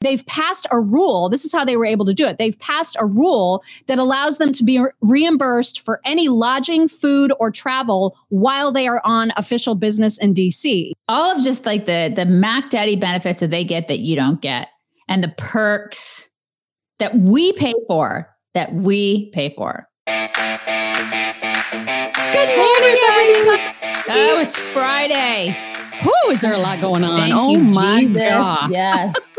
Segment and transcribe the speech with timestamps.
[0.00, 1.28] they've passed a rule.
[1.28, 2.38] This is how they were able to do it.
[2.38, 7.50] They've passed a rule that allows them to be reimbursed for any lodging, food, or
[7.50, 10.92] travel while they are on official business in DC.
[11.08, 14.40] All of just like the the Mac Daddy benefits that they get that you don't
[14.40, 14.68] get,
[15.08, 16.28] and the perks
[16.98, 19.86] that we pay for, that we pay for.
[20.06, 20.16] Good
[22.56, 23.76] morning, everybody.
[24.12, 25.56] Oh, it's Friday.
[26.04, 27.20] Whoo, is there a lot going on?
[27.20, 28.16] Thank oh you, my Jesus.
[28.16, 28.70] god.
[28.70, 29.36] Yes.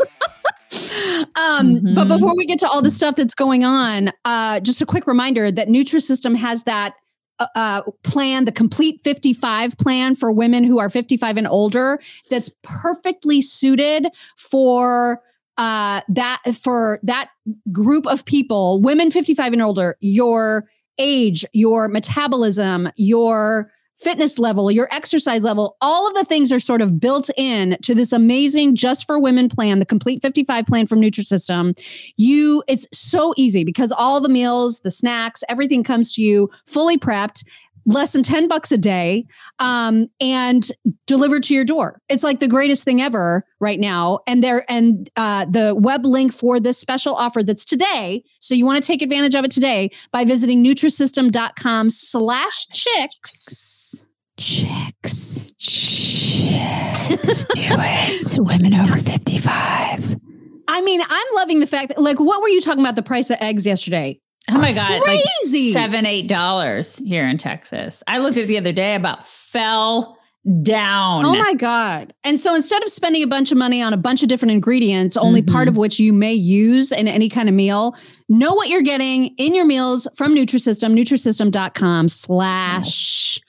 [1.36, 2.08] Um, But Mhm.
[2.08, 5.50] before we get to all the stuff that's going on, uh, just a quick reminder
[5.50, 6.94] that Nutrisystem has that
[7.38, 11.98] uh, uh, plan, the complete 55 plan for women who are 55 and older,
[12.30, 15.20] that's perfectly suited for
[15.58, 17.30] uh, that for that
[17.72, 20.66] group of people, women 55 and older, your
[20.98, 26.82] age, your metabolism, your fitness level, your exercise level, all of the things are sort
[26.82, 31.00] of built in to this amazing just for women plan, the complete 55 plan from
[31.00, 31.78] Nutrisystem.
[32.16, 36.98] You it's so easy because all the meals, the snacks, everything comes to you fully
[36.98, 37.44] prepped.
[37.84, 39.26] Less than 10 bucks a day
[39.58, 40.70] um, and
[41.08, 42.00] delivered to your door.
[42.08, 44.20] It's like the greatest thing ever right now.
[44.28, 48.22] And there and uh, the web link for this special offer that's today.
[48.38, 53.46] So you want to take advantage of it today by visiting Nutrisystem.com slash chicks.
[53.46, 53.71] Chicks.
[57.18, 60.16] Chicks, do it to women over 55.
[60.68, 63.30] I mean, I'm loving the fact that, like, what were you talking about the price
[63.30, 64.20] of eggs yesterday?
[64.50, 65.02] Oh my God.
[65.02, 65.72] Crazy.
[65.72, 68.02] Like seven, eight dollars here in Texas.
[68.06, 70.18] I looked at it the other day, about fell
[70.62, 71.24] down.
[71.24, 72.12] Oh my God.
[72.24, 75.16] And so instead of spending a bunch of money on a bunch of different ingredients,
[75.16, 75.82] only part of mm-hmm.
[75.82, 77.94] which you may use in any kind of meal,
[78.28, 83.40] know what you're getting in your meals from Nutrisystem, nutrisystem.com slash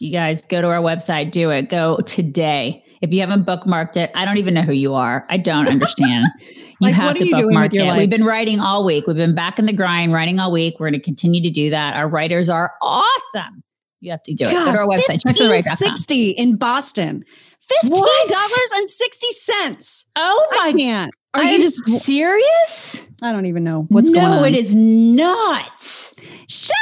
[0.00, 1.68] You guys go to our website, do it.
[1.70, 2.84] Go today.
[3.00, 5.24] If you haven't bookmarked it, I don't even know who you are.
[5.28, 6.26] I don't understand.
[6.48, 7.88] You Like, have what are to you doing with bookmark your it.
[7.88, 7.98] life?
[7.98, 9.06] We've been writing all week.
[9.06, 10.74] We've been back in the grind, writing all week.
[10.80, 11.94] We're going to continue to do that.
[11.94, 13.62] Our writers are awesome.
[14.00, 14.52] You have to do it.
[14.52, 15.76] go to our website, chicksontheright.com.
[15.76, 17.24] 60 in Boston.
[17.68, 20.04] $15.60.
[20.16, 20.78] Oh I my!
[20.78, 21.10] can't.
[21.34, 23.06] Are I you just serious?
[23.22, 24.36] I don't even know what's no, going on.
[24.38, 25.80] No, it is not.
[26.48, 26.72] Shelly,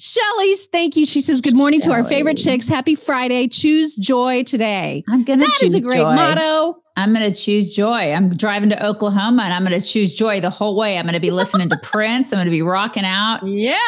[0.00, 0.66] Shelly's.
[0.66, 1.06] Thank you.
[1.06, 2.68] She says, Good morning to our favorite chicks.
[2.68, 3.48] Happy Friday.
[3.48, 5.04] Choose joy today.
[5.08, 6.14] I'm going to That is a great joy.
[6.14, 6.76] motto.
[6.96, 8.12] I'm going to choose joy.
[8.12, 10.96] I'm driving to Oklahoma and I'm going to choose joy the whole way.
[10.98, 12.32] I'm going to be listening to Prince.
[12.32, 13.40] I'm going to be rocking out.
[13.46, 13.78] Yeah.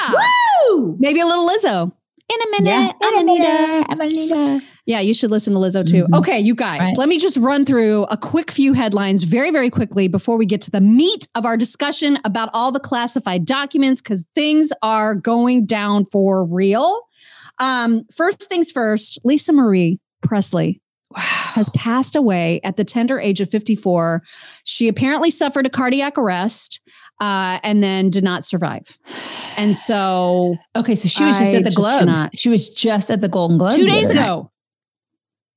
[0.71, 0.97] Woo!
[0.99, 1.93] Maybe a little Lizzo.
[2.29, 2.95] In a minute.
[3.01, 3.87] Yeah, in a minute.
[3.89, 4.61] I'm Anita.
[4.87, 6.07] Yeah, you should listen to Lizzo too.
[6.11, 6.19] Mhm.
[6.19, 6.99] Okay, you guys, Right.
[6.99, 10.61] let me just run through a quick few headlines very, very quickly before we get
[10.63, 15.67] to the meat of our discussion about all the classified documents because things are going
[15.67, 17.01] down for real.
[17.59, 20.81] Um, first things first, Lisa Marie Presley
[21.11, 21.23] Wow.
[21.23, 24.23] has passed away at the tender age of 54.
[24.65, 26.81] She apparently suffered a cardiac arrest
[27.21, 28.99] uh, and then did not survive.
[29.57, 31.99] And so Okay, so she was just I at the just Globes.
[32.05, 33.75] cannot- She was just at the Golden Globes.
[33.77, 34.51] two days ago,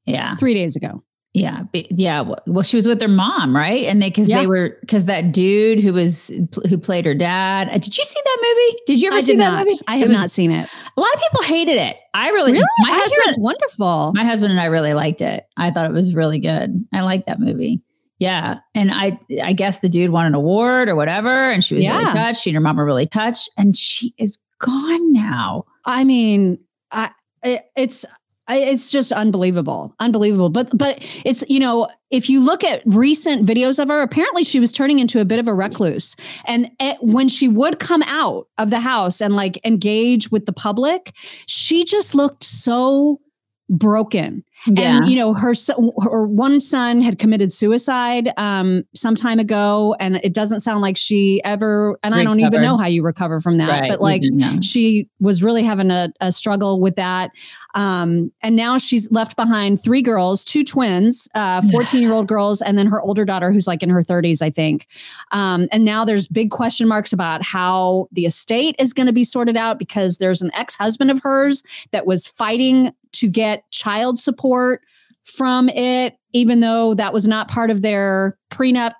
[0.06, 0.36] Yeah.
[0.38, 1.04] three days ago.
[1.32, 2.24] Yeah, yeah.
[2.48, 3.84] Well, she was with her mom, right?
[3.86, 4.40] And they because Yeah.
[4.42, 6.32] they were because that dude who was
[6.68, 7.70] who played her dad.
[7.70, 8.80] uh, Did you see that movie?
[8.88, 9.60] Did you ever I see that not.
[9.68, 9.80] movie?
[9.88, 10.68] I have was- not seen it.
[10.98, 11.98] A lot of people hated it.
[12.16, 12.66] I really, Really?
[12.82, 14.12] My I husband, it's wonderful.
[14.16, 15.44] my husband and I really liked it.
[15.56, 16.84] I thought it was really good.
[16.92, 17.84] I liked that movie.
[18.18, 21.86] Yeah, and I I guess the dude won an award or whatever, and she was
[21.86, 22.12] really Yeah.
[22.12, 22.42] touched.
[22.42, 25.66] She and her mom were really touched, and she is gone now.
[25.86, 26.58] I mean,
[26.92, 27.12] I
[27.44, 28.04] it, it's
[28.50, 30.50] it's just unbelievable, unbelievable.
[30.50, 34.60] But but it's you know if you look at recent videos of her, apparently she
[34.60, 36.16] was turning into a bit of a recluse.
[36.46, 40.54] And it, when she would come out of the house and like engage with the
[40.54, 41.14] public,
[41.46, 43.22] she just looked so
[43.70, 44.44] broken.
[44.68, 45.54] Yeah, And you know, her
[46.02, 50.98] her one son had committed suicide um some time ago, and it doesn't sound like
[50.98, 51.98] she ever.
[52.04, 53.90] And I don't even know how you recover from that, right.
[53.90, 57.32] but like didn't she was really having a, a struggle with that.
[57.76, 62.62] Um, and now she's left behind three girls, two twins, uh, 14 year old girls,
[62.62, 64.88] and then her older daughter, who's like in her 30s, I think.
[65.32, 69.24] Um, and now there's big question marks about how the estate is going to be
[69.24, 74.20] sorted out because there's an ex husband of hers that was fighting to get child
[74.20, 74.82] support
[75.26, 78.94] from it, even though that was not part of their prenup.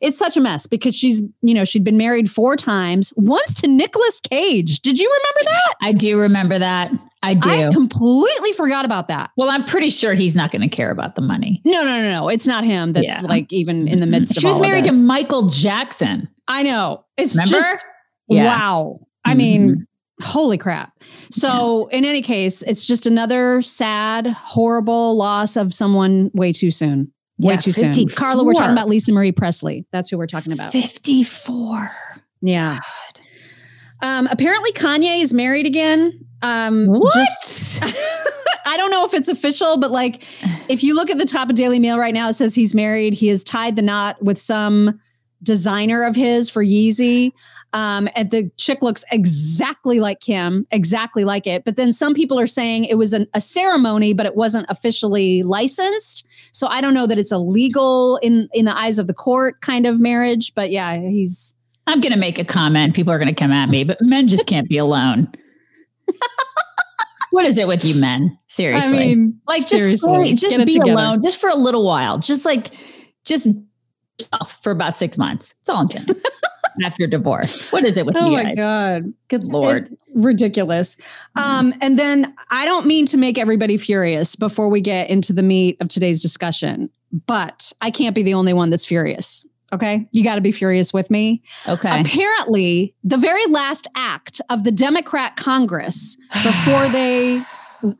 [0.00, 3.68] It's such a mess because she's, you know, she'd been married four times, once to
[3.68, 4.80] Nicolas Cage.
[4.80, 5.74] Did you remember that?
[5.82, 6.90] I do remember that.
[7.22, 7.50] I do.
[7.50, 9.30] I completely forgot about that.
[9.36, 11.60] well, I'm pretty sure he's not going to care about the money.
[11.64, 12.28] No, no, no, no.
[12.28, 13.20] It's not him that's Yeah.
[13.22, 14.12] like even in the mm-hmm.
[14.12, 16.28] midst of She was married to Michael Jackson.
[16.46, 17.04] I know.
[17.16, 17.50] It's Remember?
[17.56, 17.84] just
[18.28, 18.44] Yeah.
[18.44, 19.00] wow.
[19.24, 19.82] I mean, mm-hmm.
[20.22, 20.92] Holy crap.
[21.30, 27.12] So, in any case, it's just another sad, horrible loss of someone way too soon.
[27.38, 28.08] way Yeah, too soon.
[28.08, 29.86] Carla, we're talking about Lisa Marie Presley.
[29.92, 30.72] That's who we're talking about.
[30.72, 31.90] 54.
[32.40, 32.80] Yeah.
[34.02, 36.20] Um, apparently Kanye is married again.
[36.42, 37.12] Um, What?
[37.14, 37.82] just-
[38.66, 40.22] I don't know if it's official, but like
[40.68, 43.14] if you look at the top of Daily Mail right now, it says he's married.
[43.14, 45.00] He has tied the knot with some
[45.42, 47.32] designer of his for Yeezy.
[47.72, 51.64] Um, and the chick looks exactly like Kim, exactly like it.
[51.64, 55.42] But then some people are saying it was an, a ceremony, but it wasn't officially
[55.42, 56.26] licensed.
[56.54, 59.60] So I don't know that it's a legal in in the eyes of the court
[59.60, 60.54] kind of marriage.
[60.54, 61.54] But yeah, he's
[61.86, 62.94] I'm going to make a comment.
[62.94, 65.32] People are going to come at me, but men just can't be alone.
[67.30, 68.38] what is it with you men?
[68.46, 68.88] Seriously.
[68.88, 72.18] I mean, like just seriously, just get be alone just for a little while.
[72.18, 72.74] Just like
[73.24, 73.48] just
[74.62, 75.54] for about 6 months.
[75.54, 76.08] That's all I'm saying.
[76.84, 77.70] After divorce.
[77.72, 78.56] What is it with Oh you my guys?
[78.56, 79.12] god.
[79.28, 79.88] Good lord.
[79.92, 80.96] It- ridiculous.
[81.36, 85.42] Um, and then I don't mean to make everybody furious before we get into the
[85.42, 86.90] meat of today's discussion,
[87.26, 89.44] but I can't be the only one that's furious.
[89.72, 90.08] Okay.
[90.12, 91.42] You got to be furious with me.
[91.68, 92.00] okay.
[92.00, 97.42] Apparently, the very last act of the Democrat Congress before they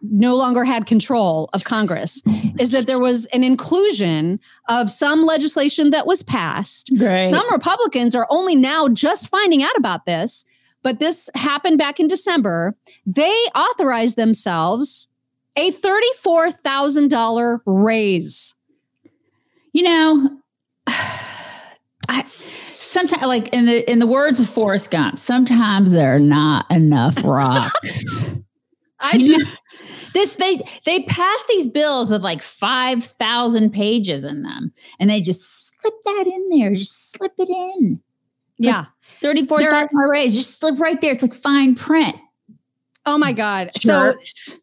[0.02, 2.22] no longer had control of Congress
[2.58, 7.24] is that there was an inclusion of some legislation that was passed Great.
[7.24, 10.44] some Republicans are only now just finding out about this,
[10.82, 12.76] but this happened back in December.
[13.06, 15.08] They authorized themselves
[15.56, 18.54] a $34,000 raise.
[19.72, 20.38] you know,
[22.08, 22.24] I
[22.88, 27.22] sometimes like in the in the words of Forrest Gump, sometimes there are not enough
[27.22, 28.32] rocks.
[29.00, 29.58] I You just,
[30.14, 35.20] this they they pass these bills with like five thousand pages in them, and they
[35.20, 36.74] just slip that in there.
[36.74, 38.00] Just slip it in.
[38.58, 38.86] It's yeah.
[39.20, 40.34] Thirty four There are- raise.
[40.34, 41.12] Just slip right there.
[41.12, 42.16] It's like fine print.
[43.06, 43.70] Oh my God.
[43.74, 44.18] So,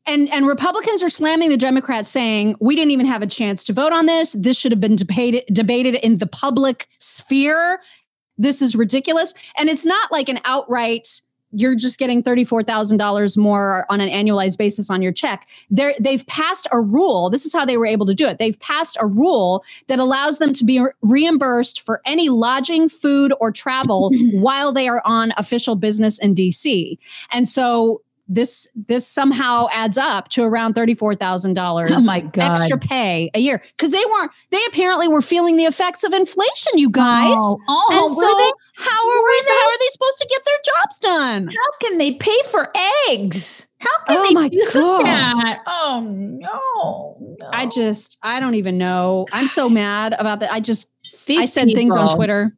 [0.06, 3.74] and, and Republicans are slamming the Democrats saying, we didn't even have a chance to
[3.74, 4.34] vote on this.
[4.34, 7.82] This should have been debated, debated in the public sphere.
[8.38, 9.34] This is ridiculous.
[9.58, 11.22] And it's not like an outright,
[11.56, 15.48] you're just getting $34,000 more on an annualized basis on your check.
[15.70, 17.30] They're, they've passed a rule.
[17.30, 18.38] This is how they were able to do it.
[18.40, 23.34] They've passed a rule that allows them to be re- reimbursed for any lodging, food,
[23.40, 26.98] or travel while they are on official business in DC.
[27.32, 32.58] And so this this somehow adds up to around thirty-four thousand dollars Oh my God.
[32.60, 33.62] extra pay a year.
[33.78, 37.36] Because they weren't they apparently were feeling the effects of inflation, you guys.
[37.38, 38.84] Oh, oh, and so they?
[38.84, 39.52] how are we they?
[39.52, 41.48] how are they supposed to get their jobs done?
[41.48, 42.72] How can they pay for
[43.10, 43.68] eggs?
[43.80, 45.06] How can Oh they my do God.
[45.06, 45.60] that?
[45.68, 47.50] Oh no, no.
[47.52, 49.28] I just I don't even know.
[49.34, 50.52] I'm so mad about that.
[50.52, 50.90] I just
[51.28, 52.58] These I said things on Twitter.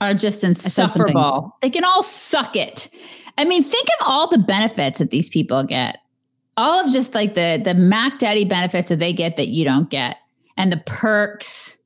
[0.00, 1.08] Are just said some things.
[1.08, 1.56] insufferable.
[1.60, 2.88] They can all suck it.
[3.38, 5.98] I mean, think of all the benefits that these people get.
[6.56, 9.88] All of just like the the Mac Daddy benefits that they get that you don't
[9.88, 10.16] get,
[10.56, 11.78] and the perks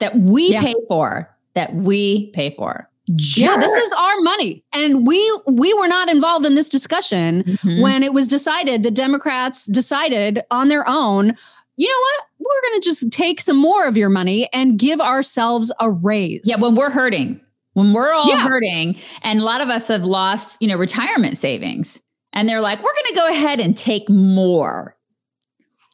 [0.00, 0.62] that we Yeah.
[0.62, 1.30] pay for.
[1.54, 2.88] That we pay for.
[3.06, 4.64] Yeah, this is our money.
[4.72, 7.82] And we we were not involved in this discussion Mhm.
[7.82, 11.34] when it was decided the Democrats decided on their own,
[11.76, 12.26] you know what?
[12.38, 16.42] We're going to just take some more of your money and give ourselves a raise.
[16.44, 17.40] Yeah, when we're hurting,
[17.80, 18.46] when we're all Yeah.
[18.48, 22.00] hurting, and a lot of us have lost, you know, retirement savings,
[22.32, 24.96] and they're like, we're going to go ahead and take more.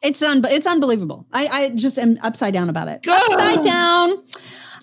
[0.03, 1.25] it's un- it's unbelievable.
[1.33, 3.01] I, I just am upside down about it.
[3.07, 3.13] Ugh.
[3.31, 4.23] Upside down.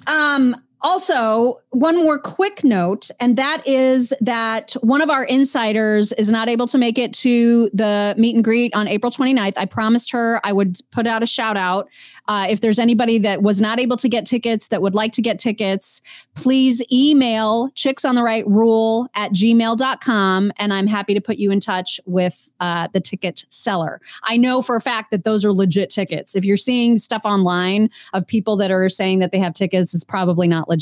[0.09, 6.31] Um, also, one more quick note, and that is that one of our insiders is
[6.31, 9.55] not able to make it to the meet and greet on April 29th.
[9.57, 11.89] I promised her I would put out a shout out.
[12.29, 15.23] Uh, if there's anybody that was not able to get tickets that would like to
[15.23, 16.03] get tickets,
[16.37, 21.51] please email chicks on the right rule at gmail.com and I'm happy to put you
[21.51, 24.01] in touch with uh, the ticket seller.
[24.23, 26.37] I know for a fact that those are legit tickets.
[26.37, 30.05] If you're seeing stuff online of people that are saying that they have tickets, it's
[30.05, 30.74] probably not legit.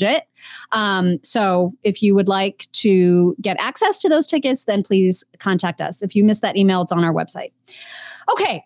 [0.72, 5.80] Um, so if you would like to get access to those tickets, then please contact
[5.80, 6.02] us.
[6.02, 7.52] If you missed that email, it's on our website.
[8.30, 8.64] Okay,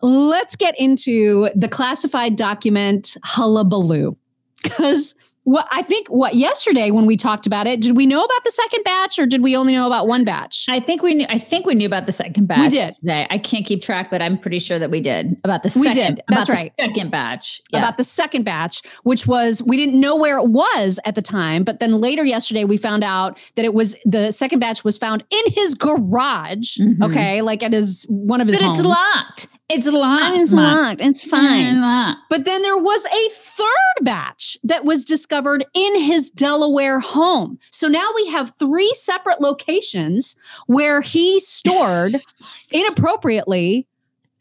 [0.00, 4.16] let's get into the classified document hullabaloo.
[4.62, 5.14] Because
[5.44, 8.50] what I think what yesterday when we talked about it, did we know about the
[8.52, 10.66] second batch or did we only know about one batch?
[10.68, 11.26] I think we knew.
[11.28, 12.60] I think we knew about the second batch.
[12.60, 12.94] We did.
[13.00, 13.26] Today.
[13.30, 16.14] I can't keep track, but I'm pretty sure that we did about the We second.
[16.16, 16.24] did.
[16.28, 16.72] That's about the right.
[16.78, 17.60] second batch.
[17.72, 21.64] about the second batch, which was we didn't know where it was at the time,
[21.64, 25.24] but then later yesterday we found out that it was the second batch was found
[25.30, 26.78] in his garage.
[26.78, 27.02] Mhm.
[27.02, 28.78] Okay, like at his one of his but homes.
[28.80, 29.48] it's locked.
[29.72, 30.22] It's locked.
[30.24, 30.62] Oh, it's Ma.
[30.62, 31.00] locked.
[31.00, 31.80] It's fine.
[31.80, 32.20] Locked.
[32.28, 37.58] But then there was a third batch that was discovered in his Delaware home.
[37.70, 40.36] So now we have three separate locations
[40.66, 43.86] where he stored oh inappropriately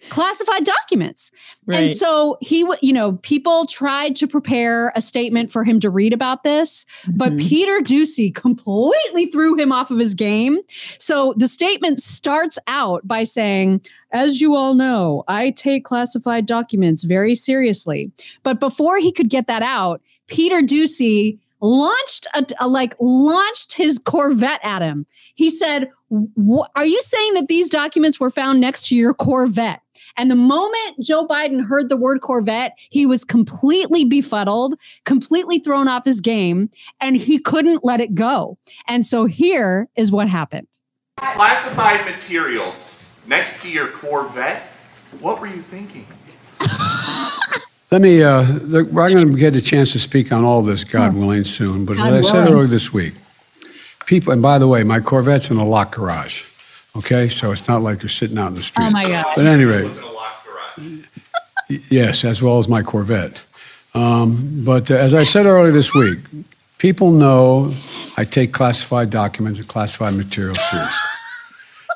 [0.10, 1.32] classified documents.
[1.66, 1.80] Right.
[1.82, 6.14] And so he, you know, people tried to prepare a statement for him to read
[6.14, 7.40] about this, but Mhm.
[7.48, 10.60] Peter Doocy completely threw him off of his game.
[10.98, 13.82] So the statement starts out by saying,
[14.12, 18.12] as you all know, I take classified documents very seriously.
[18.44, 24.00] But before he could get that out, Peter Doocy launched a, a- like launched his
[24.00, 25.06] Corvette at him.
[25.36, 25.90] He said,
[26.76, 29.81] "Are you saying that these documents were found next to your Corvette?"
[30.18, 34.76] And the moment Joe Biden heard the word Corvette, he was completely befuddled,
[35.06, 38.58] completely thrown off his game, and he couldn't let it go.
[38.88, 40.68] And so here is what happened.
[41.18, 42.74] Classified material
[43.28, 44.64] next to your Corvette?
[45.20, 46.06] What were you thinking?
[47.92, 50.86] Let me, uh, look, I'm going to get a chance to speak on all this,
[50.86, 51.84] God willing, soon.
[51.84, 53.16] But God as I said earlier this week,
[54.06, 56.44] people, and by the way, my Corvette's in a locked garage.
[56.96, 58.86] Okay, so it's not like you're sitting out in the street.
[58.86, 59.26] Oh my God.
[59.36, 61.80] But at any rate, Was in a locked garage.
[61.90, 63.42] yes, as well as my Corvette.
[63.94, 66.20] Um, but uh, as I said earlier this week,
[66.78, 67.72] people know
[68.18, 70.98] I take classified documents and classified material seriously.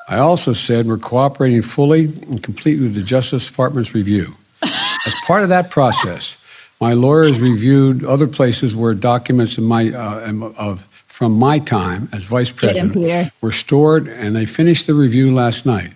[0.08, 4.34] I also said we're cooperating fully and completely with the Justice Department's review.
[4.62, 6.36] As part of that process,
[6.80, 10.84] my lawyers reviewed other places where documents in my uh, em- of
[11.16, 15.90] from my time as vice president were stored, and they finished the review last night.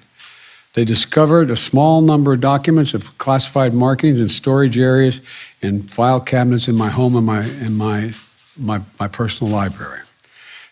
[0.73, 5.21] They discovered a small number of documents of classified markings in storage areas
[5.61, 8.15] and file cabinets in my home and my in my
[8.57, 10.01] my, my personal library.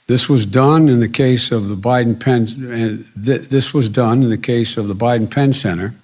[0.07, 2.45] This was done in the case of the Biden Penn.
[2.47, 5.95] Uh, th- this was done in the case of the Biden Penn Center.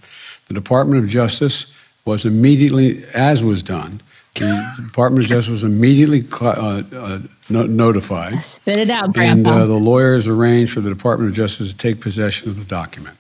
[0.49, 1.65] The Department of Justice
[2.05, 4.03] was immediately, as was done,
[4.35, 9.47] the Department of Justice was immediately cl- uh, uh, no- notified, Spit it out, and
[9.47, 13.17] uh, the lawyers arranged for the Department of Justice to take possession of the document.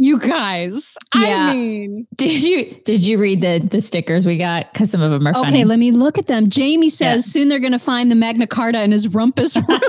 [0.00, 1.48] You guys, Yeah.
[1.50, 4.72] I mean, did you did you read the the stickers we got?
[4.72, 5.64] Because some of them are okay, funny.
[5.64, 6.48] let me look at them.
[6.48, 7.32] Jamie says Yeah.
[7.32, 9.64] soon they're going to find the Magna Carta in his rumpus room.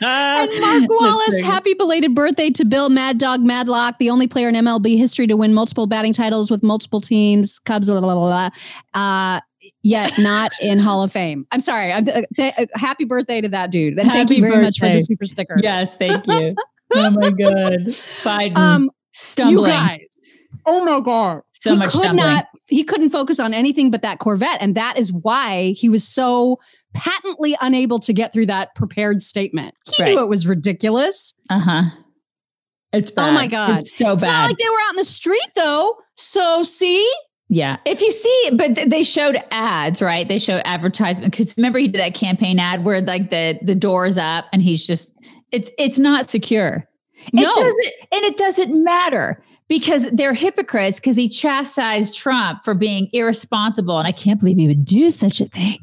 [0.00, 4.54] And Mark Wallace, happy belated birthday to Bill Mad Dog Madlock, the only player in
[4.54, 8.50] MLB history to win multiple batting titles with multiple teams, Cubs, blah, blah, blah,
[8.94, 8.94] blah.
[9.36, 9.40] Uh,
[9.82, 11.46] yet not in Hall of Fame.
[11.52, 11.92] I'm sorry.
[11.92, 13.98] I'm, uh, th- uh, happy birthday to that dude.
[13.98, 15.56] And thank you very much for the super sticker.
[15.62, 16.54] Yes, thank you.
[16.94, 19.58] oh my god, Biden Um, stumbling.
[19.58, 20.00] you guys.
[20.66, 21.42] Oh my god.
[21.52, 22.26] So he much could stumbling.
[22.26, 26.06] not he couldn't focus on anything but that Corvette and that is why he was
[26.06, 26.58] so
[26.92, 29.74] patently unable to get through that prepared statement.
[29.96, 30.14] He Right.
[30.14, 31.34] knew it was ridiculous.
[31.50, 31.82] Uh huh.
[32.92, 33.30] It's bad.
[33.30, 33.78] Oh my god.
[33.78, 35.96] it's so It's not like they were out in the street though.
[36.16, 37.10] So see?
[37.48, 37.76] Yeah.
[37.84, 40.26] If you see, but th- they showed ads, right?
[40.26, 44.16] They showed advertisement because remember he did that campaign ad where like the the doors
[44.16, 45.12] up and he's just
[45.52, 46.88] it's it's not secure.
[47.32, 47.42] No.
[47.42, 53.08] It doesn't and it doesn't matter because they're hypocrites because he chastised Trump for being
[53.12, 55.78] irresponsible and I can't believe he would do such a thing.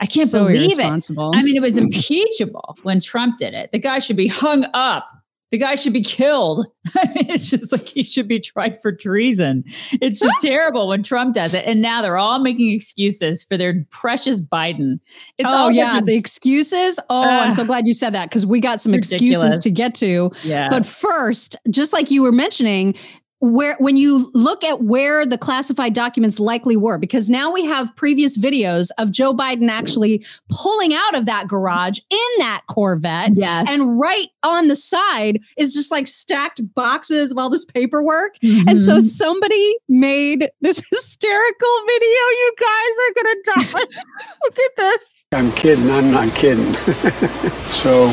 [0.00, 1.10] I can't so believe it.
[1.18, 3.72] I mean, it was impeachable when Trump did it.
[3.72, 5.08] The guy should be hung up.
[5.54, 6.66] The guy should be killed.
[6.96, 9.64] It's just like he should be tried for treason.
[9.92, 11.64] It's just terrible when Trump does it.
[11.64, 14.98] And now they're all making excuses for their precious Biden.
[15.38, 16.98] It's oh yeah, different- the excuses.
[17.08, 17.66] Oh, I'm so ah.
[17.66, 20.32] glad you said that because we got some excuses to get to.
[20.42, 20.68] yeah.
[20.68, 22.96] But first, just like you were mentioning,
[23.40, 27.94] where when you look at where the classified documents likely were, because now we have
[27.96, 33.32] previous videos of Joe Biden actually pulling out of that garage in that Corvette.
[33.34, 33.66] yes.
[33.68, 38.36] And right on the side is just like stacked boxes of all this paperwork.
[38.38, 38.68] Mm-hmm.
[38.68, 42.08] And so somebody made this hysterical video.
[42.08, 43.80] You guys are going to die.
[44.44, 45.26] Look at this.
[45.32, 45.90] I'm kidding.
[45.90, 46.72] I'm not kidding.
[47.72, 48.10] so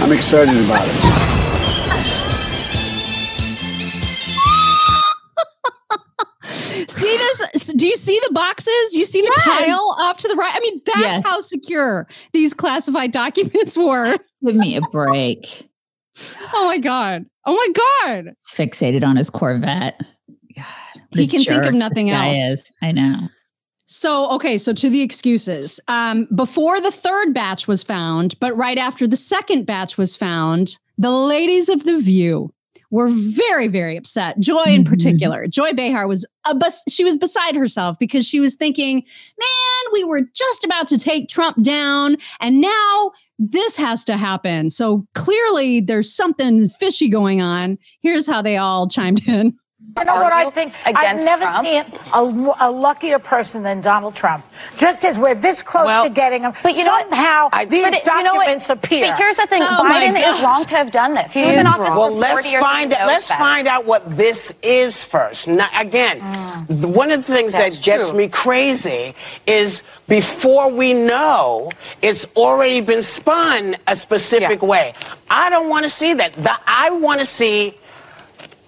[0.00, 1.43] I'm excited about it.
[8.54, 8.94] Boxes?
[8.94, 9.44] You see the Yes.
[9.66, 10.52] pile off to the right?
[10.54, 11.22] I mean, that's Yes.
[11.24, 14.16] how secure these classified documents were.
[14.44, 15.68] Give me a break.
[16.52, 17.26] Oh my God.
[17.44, 17.68] Oh my
[18.22, 18.34] God.
[18.38, 20.00] He's fixated on his Corvette.
[20.56, 20.64] God,
[21.12, 22.38] He can think of nothing else.
[22.38, 22.72] is.
[22.82, 23.28] I know.
[23.86, 25.78] So, okay, so to the excuses.
[25.88, 30.78] Um, before the third batch was found, but right after the second batch was found,
[30.96, 32.50] the ladies of The View
[32.90, 34.38] were very, very upset.
[34.40, 34.88] Joy, in Mhm.
[34.88, 39.92] particular, Joy Behar was a bus- she was beside herself because she was thinking, "Man,
[39.92, 45.06] we were just about to take Trump down, and now this has to happen." So
[45.14, 47.78] clearly, there's something fishy going on.
[48.02, 49.54] Here's how they all chimed in.
[49.96, 50.74] You know what I think?
[50.84, 51.64] I've never Trump.
[51.64, 54.44] seen a, a, luckier person than Donald Trump.
[54.76, 58.02] Just as we're this close well, to getting him, but you somehow know, these but
[58.02, 59.06] documents you know appear.
[59.08, 61.32] But here's the thing: oh Biden is wrong to have done this.
[61.32, 63.06] He, was in office well, for let's find out.
[63.06, 63.38] Let's better.
[63.38, 65.46] find out what this is first.
[65.46, 66.96] Now, again, mm.
[66.96, 68.18] one of the things That's that gets true.
[68.18, 69.14] me crazy
[69.46, 71.70] is before we know,
[72.02, 74.68] it's already been spun a specific yeah.
[74.68, 74.94] way.
[75.30, 76.34] I don't want to see that.
[76.34, 77.74] The, I want to see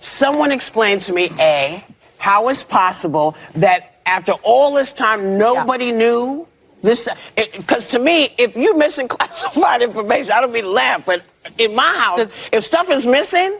[0.00, 1.84] someone explain to me, A,
[2.18, 5.96] how is possible that after all this time, nobody yeah.
[5.96, 6.48] knew
[6.82, 7.08] this.
[7.34, 11.22] Because to me, if you're missing classified information, I don't mean to laugh, but
[11.58, 13.58] in my house, if stuff is missing,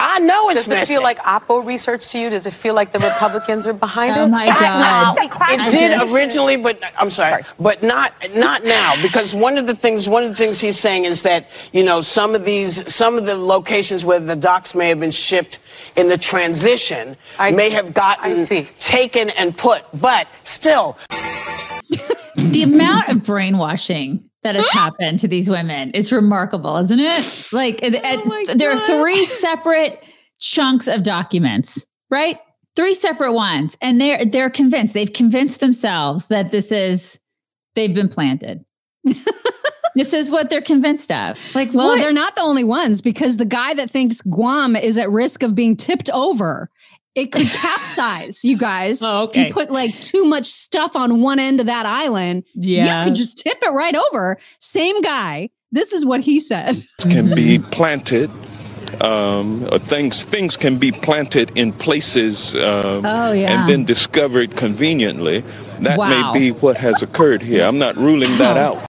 [0.00, 2.30] I know it's Does it feel like Oppo research to you?
[2.30, 4.24] Does it feel like the Republicans are behind oh it?
[4.24, 5.16] Oh my God!
[5.20, 9.74] It did originally, but I'm sorry, sorry, but not not now because one of the
[9.74, 13.16] things one of the things he's saying is that you know some of these some
[13.16, 15.58] of the locations where the docs may have been shipped
[15.96, 17.74] in the transition I may see.
[17.74, 18.46] have gotten
[18.78, 20.98] taken and put, but still.
[22.36, 27.48] the amount of brainwashing that has happened to these women It's remarkable, isn't it?
[27.52, 30.02] Like, oh there are three separate
[30.38, 32.38] chunks of documents, right?
[32.76, 34.94] Three separate ones, and they're they're convinced.
[34.94, 37.18] They've convinced themselves that this is
[37.74, 38.64] they've been planted.
[39.94, 41.54] this is what they're convinced of.
[41.54, 42.00] Like, well, what?
[42.00, 45.54] they're not the only ones because the guy that thinks Guam is at risk of
[45.54, 46.70] being tipped over
[47.16, 49.02] it could capsize, you guys.
[49.02, 49.40] Oh, okay.
[49.40, 52.98] If you put like too much stuff on one end of that island, yeah.
[52.98, 54.36] you could just tip it right over.
[54.60, 55.48] Same guy.
[55.72, 56.76] This is what he said.
[57.00, 58.30] Can be planted.
[59.00, 63.60] Um, things things can be planted in places um, oh, yeah.
[63.60, 65.42] and then discovered conveniently.
[65.80, 66.32] That wow.
[66.32, 67.64] may be what has occurred here.
[67.64, 68.86] I'm not ruling that out.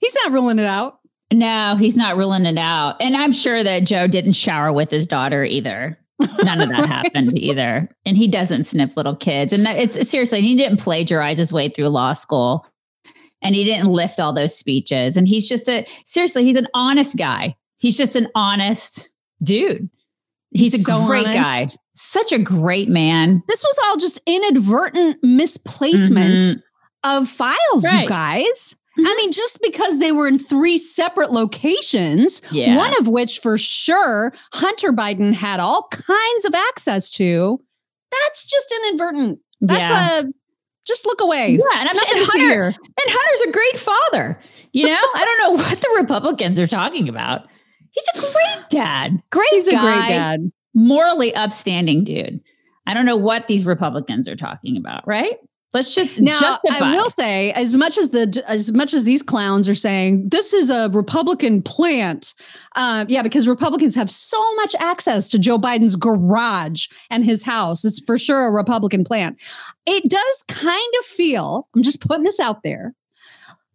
[0.00, 0.98] He's not ruling it out.
[1.32, 2.96] No, he's not ruling it out.
[3.00, 5.98] And I'm sure that Joe didn't shower with his daughter either.
[6.20, 7.88] None of that happened either.
[8.04, 9.52] And he doesn't snip little kids.
[9.52, 12.66] And it's seriously, he didn't plagiarize his way through law school.
[13.40, 15.16] And he didn't lift all those speeches.
[15.16, 17.56] And he's just a seriously, he's an honest guy.
[17.78, 19.88] He's just an honest dude.
[20.50, 21.42] He's a so great honest.
[21.42, 21.66] guy.
[21.94, 23.42] Such a great man.
[23.46, 27.18] This was all just inadvertent misplacement mm-hmm.
[27.18, 28.02] of files, right.
[28.02, 28.74] you guys.
[28.98, 32.76] I mean, just because they were in three separate locations, yeah.
[32.76, 37.60] one of which for sure Hunter Biden had all kinds of access to,
[38.10, 39.40] that's just inadvertent.
[39.60, 40.20] That's yeah.
[40.20, 40.24] a
[40.86, 41.50] just look away.
[41.52, 44.40] Yeah, and I'm Nothing and Hunter, and Hunter's a great father.
[44.72, 47.42] You know, I don't know what the Republicans are talking about.
[47.90, 49.22] He's a great dad.
[49.30, 50.52] Great He's guy, a great dad.
[50.74, 52.40] Morally upstanding dude.
[52.86, 55.36] I don't know what these Republicans are talking about, right?
[55.74, 56.38] Let's just now.
[56.38, 56.86] Justify.
[56.86, 60.54] I will say, as much as the as much as these clowns are saying this
[60.54, 62.34] is a Republican plant,
[62.74, 67.84] uh, yeah, because Republicans have so much access to Joe Biden's garage and his house.
[67.84, 69.42] It's for sure a Republican plant.
[69.84, 71.68] It does kind of feel.
[71.76, 72.94] I'm just putting this out there,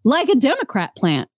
[0.03, 1.29] like a Democrat plant.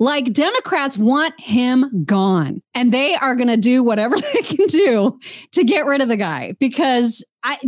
[0.00, 5.20] Like Democrats want him gone, and they are going to do whatever they can do
[5.52, 7.58] to get rid of the guy because I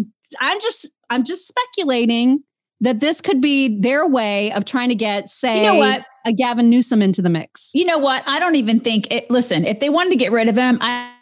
[0.40, 2.44] I'm just I'm just speculating
[2.80, 6.04] that this could be their way of trying to get, say, you know what?
[6.26, 7.70] a Gavin Newsom into the mix.
[7.74, 8.22] You know what?
[8.26, 9.30] I don't even think it.
[9.30, 11.13] Listen, if they wanted to get rid of him, I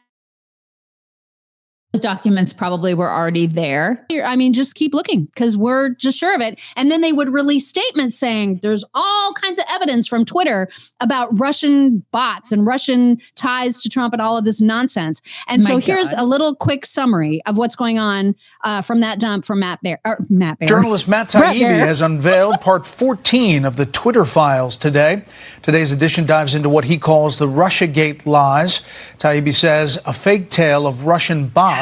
[2.00, 4.06] documents probably were already there.
[4.24, 6.58] I mean, just keep looking because we're just sure of it.
[6.74, 10.68] And then they would release statements saying there's all kinds of evidence from Twitter
[11.00, 15.20] about Russian bots and Russian ties to Trump and all of this nonsense.
[15.46, 19.20] And My so here's a little quick summary of what's going on uh, from that
[19.20, 20.00] dump from Matt Bear.
[20.30, 20.68] Matt Bear.
[20.68, 25.24] Journalist Matt Taibbi has unveiled part 14 of the Twitter files today.
[25.60, 28.80] Today's edition dives into what he calls the Russiagate lies.
[29.18, 31.81] Taibbi says a fake tale of Russian bots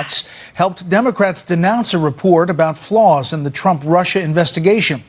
[0.54, 5.02] helped Democrats denounce a report about flaws in the Trump Russia investigation.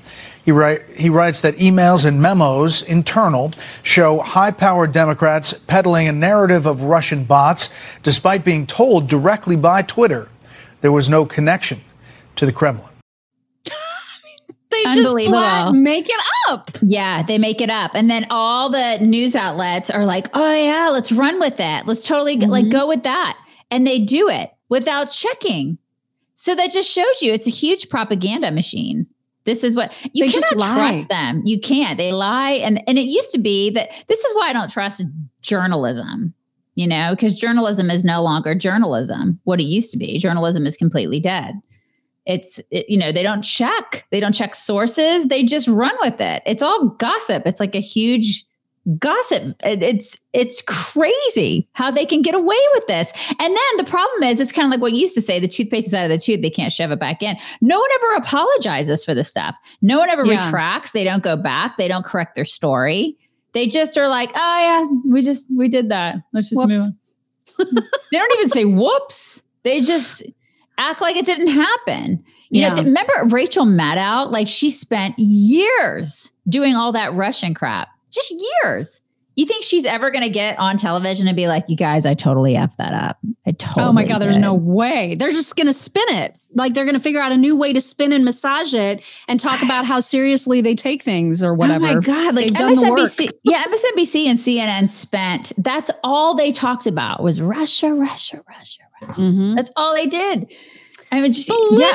[0.43, 6.12] He, write, he writes that emails and memos internal show high powered Democrats peddling a
[6.12, 7.69] narrative of Russian bots
[8.01, 10.30] despite being told directly by Twitter
[10.82, 11.82] there was no connection
[12.36, 12.88] to the Kremlin.
[14.71, 16.71] They just flat make it up.
[16.82, 17.91] Yeah, they make it up.
[17.93, 21.86] And then all the news outlets are like, oh, yeah, let's run with that.
[21.86, 22.49] Let's totally mm-hmm.
[22.49, 23.38] like go with that.
[23.69, 25.78] And they do it without checking.
[26.34, 29.06] So that just shows you it's a huge propaganda machine.
[29.44, 31.44] This is what you they cannot trust them.
[31.46, 31.98] You can't.
[31.98, 32.52] They lie.
[32.52, 35.04] And, and it used to be that this is why I don't trust
[35.42, 36.34] journalism,
[36.76, 40.18] you know, because journalism is no longer journalism, what it used to be.
[40.18, 41.54] Journalism is completely dead
[42.28, 46.22] it's it, you know they don't check they don't check sources they just run with
[46.22, 48.46] it it's all gossip it's like a huge
[48.98, 49.56] gossip.
[49.63, 53.13] It's it's crazy how they can get away with this.
[53.39, 55.48] And then the problem is, it's kind of like what you used to say: the
[55.48, 57.38] toothpaste is out of the tube; they can't shove it back in.
[57.62, 59.56] No one ever apologizes for this stuff.
[59.82, 60.44] No one ever yeah.
[60.44, 60.91] retracts.
[60.91, 61.78] They don't go back.
[61.78, 63.17] They don't correct their story.
[63.54, 66.17] They just are like, oh yeah, we just we did that.
[66.34, 66.78] Let's just whoops.
[66.78, 66.88] move.
[67.60, 67.84] On.
[68.12, 69.44] they don't even say whoops.
[69.63, 70.24] They just
[70.78, 72.24] act like it didn't happen.
[72.50, 72.74] You yeah.
[72.74, 74.32] know, remember Rachel Maddow?
[74.32, 79.02] Like she spent years doing all that Russian crap just years.
[79.36, 82.13] You think she's ever going to get on television and be like, "You guys, I
[82.13, 83.17] totally f that up.
[83.47, 85.15] I totally." Oh my god, there's no way.
[85.15, 86.36] They're just going to spin it.
[86.54, 89.39] Like they're going to figure out a new way to spin and massage it and
[89.39, 91.88] talk about how seriously they take things or whatever.
[91.88, 95.54] Oh my god, like MSNBC, yeah, MSNBC and CNN spent.
[95.58, 99.21] That's all they talked about was Russia, Russia, Russia, Russia.
[99.21, 99.56] Mm-hmm.
[99.56, 100.54] That's all they did.
[101.12, 101.86] I mean, just Belinda.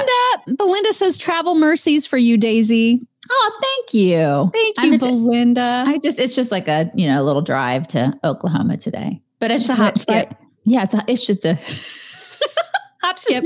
[0.47, 0.55] Yeah.
[0.57, 3.03] Belinda says travel mercies for you, Daisy.
[3.31, 4.51] Oh, thank you.
[4.53, 5.85] Thank you, just, Belinda.
[5.87, 9.23] I just it's just like a, you know, a little drive to Oklahoma today.
[9.41, 10.35] But it's, it's just a hop skip.
[10.65, 11.55] Yeah, it's a, it's just a
[13.03, 13.45] hop skip.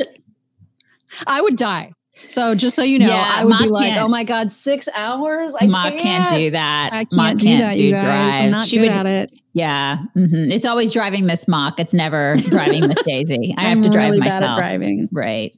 [1.27, 1.93] I would die.
[2.29, 5.55] So just so you know, yeah, I would be like, "Oh my god, six hours!
[5.59, 6.01] I Ma can't.
[6.01, 6.90] can't do that.
[6.93, 8.37] I can't, Ma do can't that, do you guys.
[8.37, 8.45] Drive.
[8.45, 9.33] I'm not she good would, at it.
[9.53, 10.53] Yeah, mm-hmm.
[10.53, 11.81] it's always driving Miss Mock.
[11.81, 13.55] It's never driving Miss Daisy.
[13.57, 14.40] I have to drive really myself.
[14.40, 15.55] Bad at driving, right?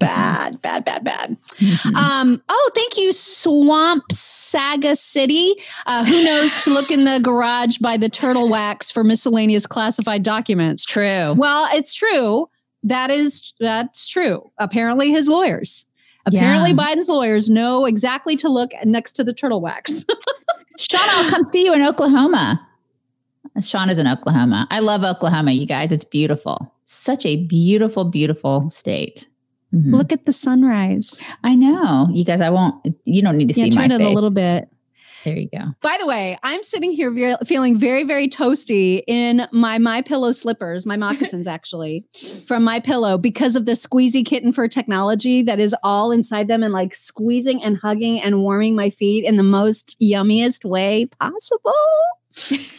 [0.00, 1.36] Bad, bad, bad, bad.
[1.56, 1.94] Mm-hmm.
[1.94, 5.54] Um, oh, thank you, Swamp Saga City.
[5.86, 10.24] Uh, who knows to look in the garage by the turtle wax for miscellaneous classified
[10.24, 10.84] documents?
[10.84, 11.34] True.
[11.34, 12.48] Well, it's true.
[12.82, 14.50] That is that's true.
[14.58, 15.86] Apparently, his lawyers.
[16.26, 16.76] Apparently, yeah.
[16.76, 20.04] Biden's lawyers know exactly to look next to the turtle wax.
[20.78, 22.66] Sean, I'll come see you in Oklahoma.
[23.60, 24.66] Sean is in Oklahoma.
[24.70, 25.92] I love Oklahoma, you guys.
[25.92, 26.72] It's beautiful.
[26.84, 29.26] Such a beautiful, beautiful state.
[29.74, 29.94] Mm-hmm.
[29.94, 31.22] Look at the sunrise.
[31.44, 32.08] I know.
[32.12, 34.06] You guys, I won't, you don't need to yeah, see turn my it face.
[34.08, 34.68] a little bit.
[35.24, 35.74] There you go.
[35.82, 40.32] By the way, I'm sitting here ve- feeling very, very toasty in my My Pillow
[40.32, 42.06] slippers, my moccasins actually,
[42.46, 46.62] from My Pillow because of the squeezy kitten fur technology that is all inside them
[46.62, 51.72] and like squeezing and hugging and warming my feet in the most yummiest way possible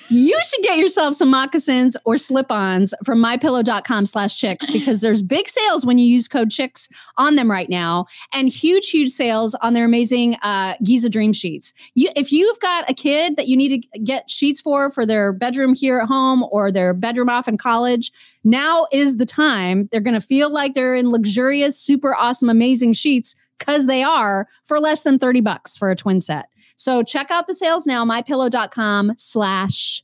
[0.10, 5.50] you should get yourself some moccasins or slip-ons from mypillow.com slash chicks because there's big
[5.50, 6.88] sales when you use code chicks
[7.18, 11.74] on them right now and huge huge sales on their amazing uh, giza dream sheets.
[11.96, 15.34] You, if you've got a kid that you need to get sheets for for their
[15.34, 18.12] bedroom here at home or their bedroom off in college
[18.44, 19.90] now is the time.
[19.92, 24.48] They're going to feel like they're in luxurious super awesome amazing sheets because they are
[24.64, 26.48] for less than 30 bucks for a twin set
[26.82, 30.04] so check out the sales now, mypillow.com slash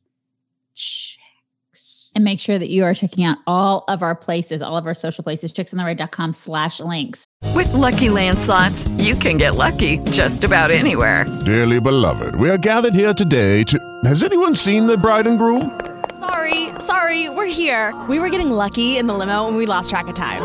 [0.75, 2.11] chicks.
[2.13, 4.93] And make sure that you are checking out all of our places, all of our
[4.93, 7.25] social places, chicksontheright.com slash links.
[7.55, 11.25] With lucky landslots, you can get lucky just about anywhere.
[11.45, 13.79] Dearly beloved, we are gathered here today to.
[14.05, 15.81] Has anyone seen the bride and groom?
[16.19, 17.99] Sorry, sorry, we're here.
[18.07, 20.43] We were getting lucky in the limo and we lost track of time.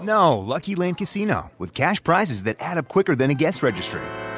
[0.00, 4.02] No, Lucky Land Casino, with cash prizes that add up quicker than a guest registry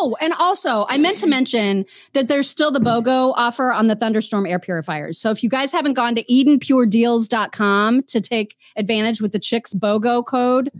[0.00, 3.96] Oh, and also, I meant to mention that there's still the BOGO offer on the
[3.96, 5.18] Thunderstorm air purifiers.
[5.18, 10.24] So if you guys haven't gone to EdenPureDeals.com to take advantage with the Chicks BOGO
[10.24, 10.70] code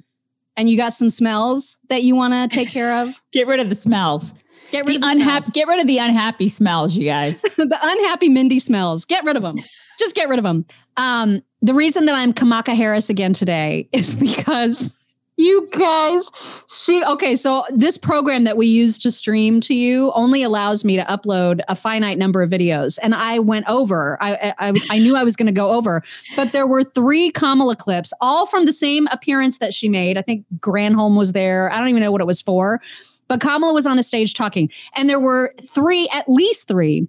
[0.56, 3.68] and you got some smells that you want to take care of, get rid of
[3.68, 4.34] the smells.
[4.70, 5.50] Get rid the of the unhappy.
[5.52, 7.42] Get rid of the unhappy smells, you guys.
[7.56, 9.04] the unhappy Mindy smells.
[9.04, 9.58] Get rid of them.
[9.98, 10.64] Just get rid of them.
[10.96, 14.94] Um, the reason that I'm Kamala Harris again today is because
[15.38, 16.28] you guys,
[16.66, 17.36] she okay.
[17.36, 21.60] So this program that we use to stream to you only allows me to upload
[21.68, 24.18] a finite number of videos, and I went over.
[24.20, 26.02] I I, I knew I was going to go over,
[26.34, 30.18] but there were three Kamala clips, all from the same appearance that she made.
[30.18, 31.72] I think Granholm was there.
[31.72, 32.80] I don't even know what it was for,
[33.28, 37.06] but Kamala was on a stage talking, and there were three, at least three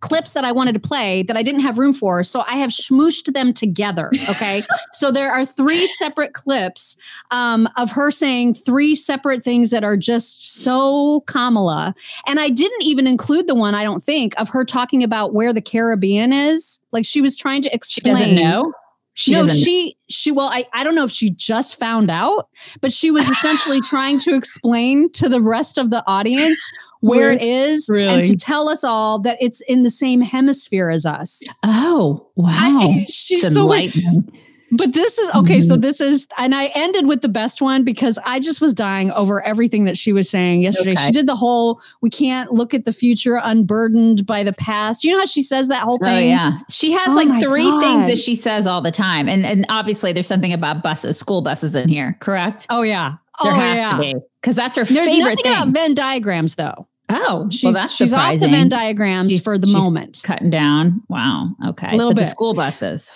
[0.00, 2.22] clips that I wanted to play that I didn't have room for.
[2.22, 4.10] So I have smooshed them together.
[4.28, 4.62] Okay.
[4.92, 6.96] so there are three separate clips
[7.30, 11.94] um, of her saying three separate things that are just so Kamala.
[12.26, 15.52] And I didn't even include the one, I don't think, of her talking about where
[15.52, 16.80] the Caribbean is.
[16.92, 18.16] Like she was trying to explain.
[18.16, 18.72] She doesn't know.
[19.18, 22.48] She no, she she well, I, I don't know if she just found out,
[22.80, 27.42] but she was essentially trying to explain to the rest of the audience where it
[27.42, 28.14] is really?
[28.14, 31.42] and to tell us all that it's in the same hemisphere as us.
[31.64, 32.78] Oh, wow.
[32.80, 34.30] I, she's so enlightening.
[34.72, 35.60] But this is okay.
[35.60, 35.80] So Mhm.
[35.82, 39.42] this is, and I ended with the best one because I just was dying over
[39.44, 40.92] everything that she was saying yesterday.
[40.92, 41.06] Okay.
[41.06, 45.12] She did the whole "we can't look at the future unburdened by the past." You
[45.12, 46.08] know how she says that whole thing?
[46.16, 49.44] Oh yeah, she has Oh like three things that she says all the time, and
[49.46, 52.66] and obviously there's something about buses, school buses in here, correct?
[52.70, 53.14] Oh yeah.
[53.42, 53.92] There oh has yeah.
[53.92, 55.52] to be because that's her There's favorite nothing thing.
[55.52, 56.88] about Venn diagrams though.
[57.08, 58.48] oh, She's well, that's she's off the.
[58.48, 60.20] Venn diagrams She's- for the moment.
[60.24, 61.02] cutting down.
[61.08, 61.50] Wow.
[61.68, 61.88] Okay.
[61.92, 62.26] A little bit.
[62.26, 63.12] school buses.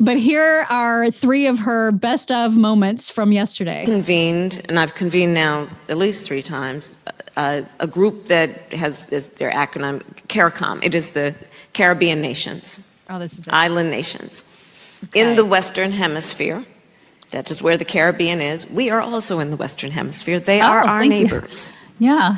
[0.00, 3.84] But here are three of her best of moments from yesterday.
[3.84, 6.96] convened, and I've convened now at least three times,
[7.36, 10.84] uh, a group that has is their acronym CARICOM.
[10.84, 11.34] It is the
[11.72, 12.78] Caribbean nations,
[13.10, 14.44] Oh, this is island nations,
[15.14, 16.64] in the Western Hemisphere.
[17.30, 18.70] That is where the Caribbean is.
[18.70, 20.40] We are also in the Western Hemisphere.
[20.40, 21.24] They are Oh, our thank you.
[21.24, 21.72] neighbors.
[22.00, 22.36] Yeah.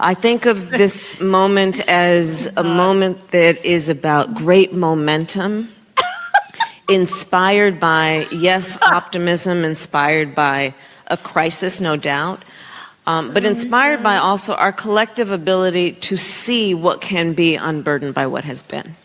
[0.00, 5.68] I think of this moment as a moment that is about great momentum,
[6.88, 10.74] inspired by, yes, optimism, inspired by
[11.06, 12.44] a crisis, no doubt,
[13.06, 18.26] um, but inspired by also our collective ability to see what can be unburdened by
[18.26, 18.96] what has been.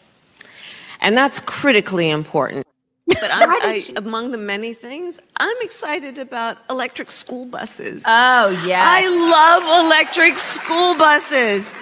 [1.00, 2.68] And that's critically important.
[3.06, 8.04] But I'm, I, among the many things, I'm excited about electric school buses.
[8.06, 8.84] Oh yeah.
[8.86, 11.74] I love electric school buses.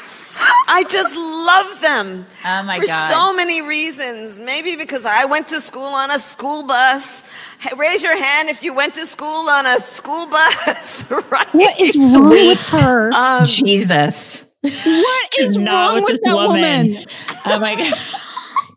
[0.67, 2.25] I just love them.
[2.45, 3.10] Oh my for God.
[3.10, 4.39] so many reasons.
[4.39, 7.23] Maybe because I went to school on a school bus.
[7.60, 11.10] Hey, raise your hand if you went to school on a school bus.
[11.32, 11.47] right?
[11.54, 13.12] What is wrong with her?
[13.13, 14.45] Um, Jesus.
[14.62, 16.97] What is Not wrong with, this that woman?
[17.45, 17.93] Oh my god.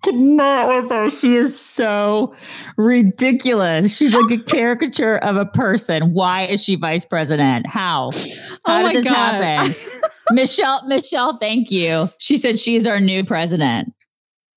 [0.05, 1.11] Could not with her.
[1.11, 2.35] She is so
[2.77, 3.97] ridiculous.
[3.97, 6.13] She's like a caricature of a person.
[6.13, 7.67] Why is she vice president?
[7.67, 8.11] How?
[8.15, 8.21] Oh
[8.67, 9.43] How Oh did this God.
[9.43, 9.75] happen?
[10.31, 12.09] Michelle, Michelle, thank you.
[12.19, 13.93] She said she's our new president.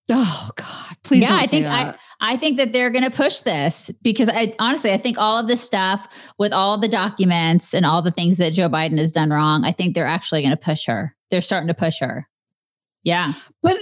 [0.10, 0.96] Oh God!
[1.04, 2.00] Please yeah, don't I think that.
[2.22, 5.38] I, I think that they're going to push this because I honestly I think all
[5.38, 6.08] of this stuff
[6.40, 9.74] with all the documents and all the things that Joe Biden has done wrong, I
[9.74, 11.14] think they're actually going to push her.
[11.30, 12.26] They're starting to push her.
[13.04, 13.78] Yeah, But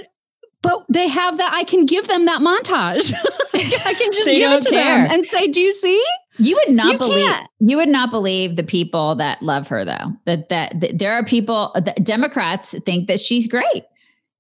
[0.66, 1.52] but they have that.
[1.54, 3.14] I can give them that montage.
[3.86, 5.04] I can just give it to care.
[5.04, 6.04] them and say, "Do you see?"
[6.38, 7.50] you would not You believe can't.
[7.60, 10.12] you would not believe the people that love her though.
[10.26, 11.74] That that, that there are people.
[12.04, 13.84] Democrats think that she's great.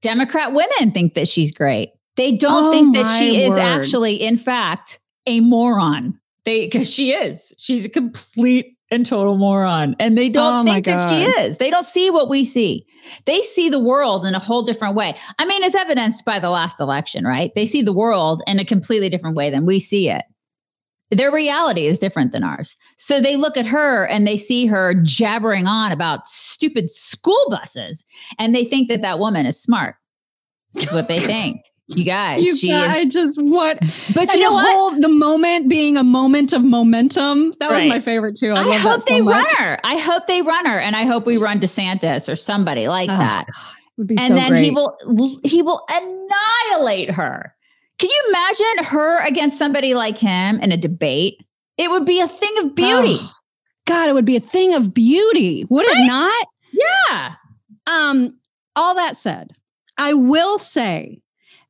[0.01, 1.91] Democrat women think that she's great.
[2.17, 6.19] They don't Oh think that she is actually, in fact, a moron.
[6.45, 7.53] They because she is.
[7.57, 11.57] She's a complete and total moron, and they don't Oh think that she is.
[11.57, 12.85] They don't see what we see.
[13.25, 15.15] They see the world in a whole different way.
[15.39, 17.51] I mean, as evidenced by the last election, right?
[17.55, 20.23] They see the world in a completely different way than we see it.
[21.11, 22.75] Their reality is different than ours.
[22.97, 28.05] So they look at her and they see her jabbering on about stupid school buses,
[28.37, 29.95] and they think that that woman is smart.
[30.73, 31.61] This is what they think.
[31.87, 33.77] You guys, You she guys, I just what?
[34.15, 37.53] But you know the whole the moment being a moment of momentum.
[37.59, 38.53] That was my favorite too.
[38.53, 39.35] I, I, love hope that so they much.
[39.59, 39.79] run her.
[39.83, 43.17] I hope they run her, and I hope we run DeSantis or somebody like Oh,
[43.17, 43.45] that.
[43.97, 44.97] Would be and so then he will
[45.43, 47.53] he will annihilate her.
[47.99, 51.35] Can you imagine her against somebody like him in a debate?
[51.77, 53.17] It would be a thing of beauty.
[53.19, 53.31] Oh,
[53.85, 56.47] God, it would be a thing of beauty, would it not?
[56.73, 57.35] Yeah.
[57.87, 58.39] Um,
[58.75, 59.51] all that said,
[59.97, 61.21] I will say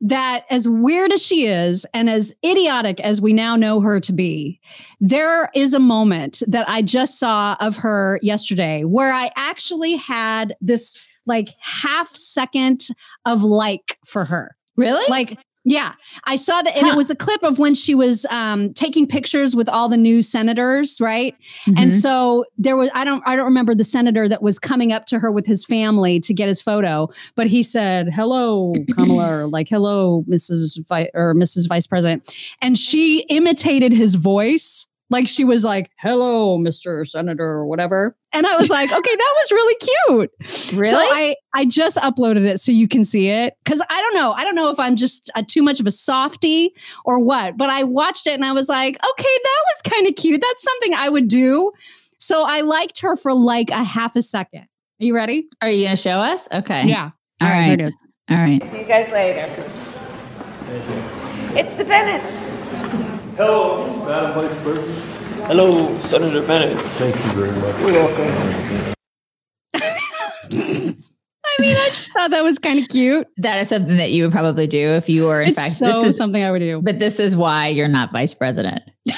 [0.06, 4.14] that as weird as she is and as idiotic as we now know her to
[4.14, 4.60] be,
[5.00, 10.56] there is a moment that I just saw of her yesterday where I actually had
[10.62, 12.82] this like half second
[13.26, 14.56] of like for her.
[14.76, 15.06] Really?
[15.10, 15.94] Like, yeah,
[16.26, 19.56] I saw that, and it was a clip of when she was um, taking pictures
[19.56, 21.36] with all the new senators, right?
[21.66, 21.80] Mm-hmm.
[21.80, 25.06] And so there was I don't I don't remember the senator that was coming up
[25.08, 29.48] to her with his family to get his photo, but he said, "Hello, Kamala," or
[29.48, 30.88] like, "Hello, Mrs.
[30.88, 31.68] Vi- or Mrs.
[31.68, 34.86] Vice President," and she imitated his voice.
[35.10, 37.06] Like she was like, "Hello, Mr.
[37.06, 40.32] Senator," or whatever, and I was like, "Okay, that was really cute."
[40.80, 40.90] Really?
[40.90, 44.32] So I I just uploaded it so you can see it because I don't know
[44.34, 46.74] I don't know if I'm just a, too much of a softie
[47.06, 50.16] or what, but I watched it and I was like, okay, that was kind of
[50.16, 50.42] cute.
[50.42, 51.72] That's something I would do.
[52.20, 54.62] So I liked her for like a half a second.
[54.62, 55.48] Are you ready?
[55.62, 56.48] Are you going to show us?
[56.52, 56.88] Okay.
[56.88, 57.12] Yeah.
[57.42, 57.66] All All right, right.
[57.66, 57.96] here it is.
[58.32, 58.72] All right.
[58.72, 59.46] See you guys later.
[61.58, 62.45] It's the Bennetts.
[63.38, 65.46] Hello, Madam Vice President.
[65.48, 66.80] Hello, Senator Bennett.
[66.94, 67.80] Thank you very much.
[67.80, 68.96] You're welcome.
[71.48, 73.28] I mean, I just thought that was kind of cute.
[73.38, 75.88] That is something that you would probably do if you were, in It's fact, so
[75.88, 76.82] this is something I would do.
[76.82, 78.82] But this is why you're not vice president.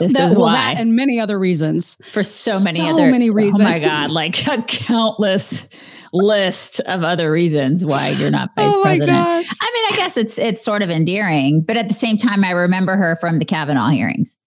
[0.00, 0.54] This That- is well, why.
[0.54, 1.96] that and many other reasons.
[2.10, 3.60] for so many So other many reasons.
[3.60, 5.68] Oh my god, like a countless
[6.14, 9.10] list of other reasons why you're not oh vice Oh president.
[9.10, 9.50] gosh.
[9.60, 12.50] I mean, I guess it's it's sort of endearing, but at the same time, I
[12.52, 14.38] remember her from the Kavanaugh hearings.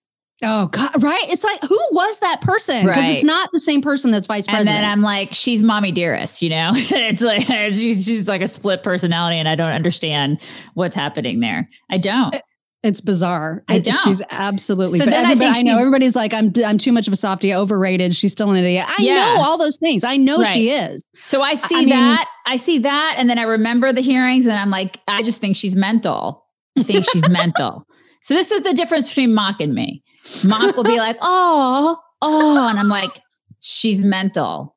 [0.44, 1.26] Oh God, right?
[1.30, 2.86] It's like who was that person?
[2.86, 3.16] Because Right.
[3.16, 4.78] it's not the same person that's vice And president.
[4.78, 6.72] then I'm like, she's mommy dearest, you know?
[6.76, 7.42] it's like
[7.74, 10.40] she's, she's like a split personality, and I don't understand
[10.76, 11.68] what's happening there.
[11.90, 12.36] I don't.
[12.36, 12.40] Uh,
[12.84, 13.64] It's bizarre.
[13.68, 13.94] I don't.
[14.04, 15.00] She's absolutely.
[15.00, 17.16] So but then I everybody- I, know everybody's like, I'm I'm too much of a
[17.16, 18.16] softie, overrated.
[18.16, 18.86] She's still an idiot.
[18.88, 19.16] I Yeah.
[19.16, 20.04] know all those things.
[20.04, 21.04] I know she is.
[21.16, 22.28] So I see I mean- that.
[22.46, 23.16] I see that.
[23.18, 26.44] And then I remember the hearings and I'm like, I just think she's mental.
[26.78, 27.86] I think she's mental.
[28.22, 30.04] So this is the difference between Mock and me.
[30.46, 32.68] Mock will be like, oh, oh.
[32.70, 33.22] And I'm like,
[33.60, 34.77] she's mental.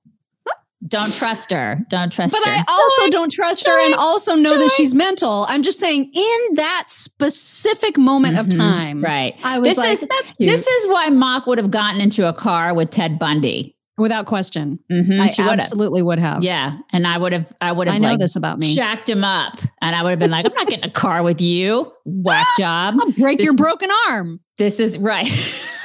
[0.86, 1.78] Don't trust her.
[1.90, 2.56] Don't trust But her.
[2.56, 5.44] But I also don't trust her and also know that she's mental.
[5.48, 8.56] I'm just saying, in that specific moment of Mhm.
[8.56, 9.34] time, Right.
[9.44, 10.48] I was This like, is- that's cute.
[10.50, 13.76] This is why Mock would have gotten into a car with Ted Bundy.
[13.98, 14.78] without question.
[14.90, 15.58] Mhm, I she would have.
[15.60, 16.42] absolutely would have.
[16.42, 16.78] Yeah.
[16.90, 18.74] And I would have, I would have I know like, this about me.
[18.74, 19.60] Shacked him up.
[19.82, 21.92] And I would have been like, I'm not getting a car with you.
[22.06, 22.94] Whack job.
[22.98, 24.40] I'll break This your broken arm.
[24.56, 25.28] This is right.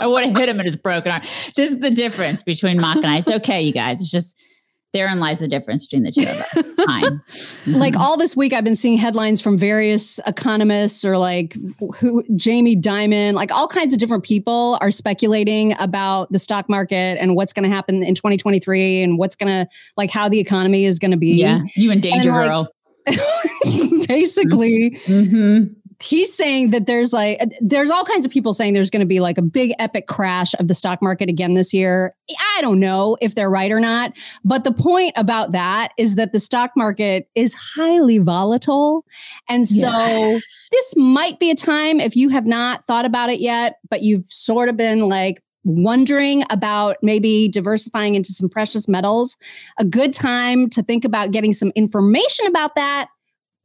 [0.00, 1.22] I would have hit him in his broken arm.
[1.54, 3.18] This is the difference between Mock and I.
[3.18, 4.00] It's okay, you guys.
[4.00, 4.40] It's just
[4.96, 6.56] therein lies the difference between the two of us.
[6.56, 7.22] It's fine.
[7.78, 11.56] like all this week i've been seeing headlines from various economists or like
[11.98, 17.18] who jamie dimon like all kinds of different people are speculating about the stock market
[17.20, 20.84] and what's going to happen in 2023 and what's going to like how the economy
[20.84, 21.60] is going to be Yeah.
[21.74, 22.68] You in danger, like, girl.
[24.08, 25.72] basically Mm-hmm.
[26.02, 29.20] He's saying that there's like there's all kinds of people saying there's going to be
[29.20, 32.14] like a big epic crash of the stock market again this year
[32.56, 34.12] i don't know if they're right or not
[34.44, 39.04] but the point about that is that the stock market is highly volatile
[39.48, 40.38] and so Yeah.
[40.72, 44.26] this might be a time if you have not thought about it yet but you've
[44.26, 49.36] sort of been like wondering about maybe diversifying into some precious metals
[49.78, 53.08] a good time to think about getting some information about that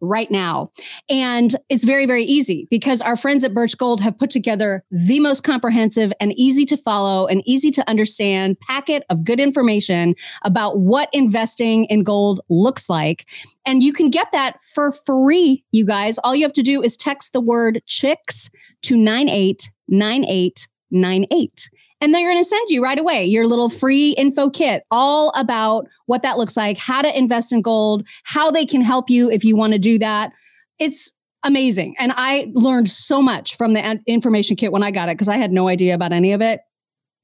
[0.02, 0.72] right now.
[1.10, 5.20] And it's very, very easy because our friends at Birch Gold have put together the
[5.20, 10.80] most comprehensive and easy to follow and easy to understand packet of good information about
[10.80, 13.28] what investing in gold looks like.
[13.66, 16.18] And you can get that for free, you guys.
[16.24, 18.50] All you have to do is text the word chicks
[18.84, 21.70] to 989898.
[22.02, 25.88] And they're going to send you right away your little free info kit, all about
[26.08, 29.46] what that looks like, how to invest in gold, how they can help you if
[29.46, 30.34] you want to do that.
[30.80, 31.96] It's amazing.
[32.00, 35.38] And I learned so much from the information kit when I got it because I
[35.38, 36.62] had no idea about any of it.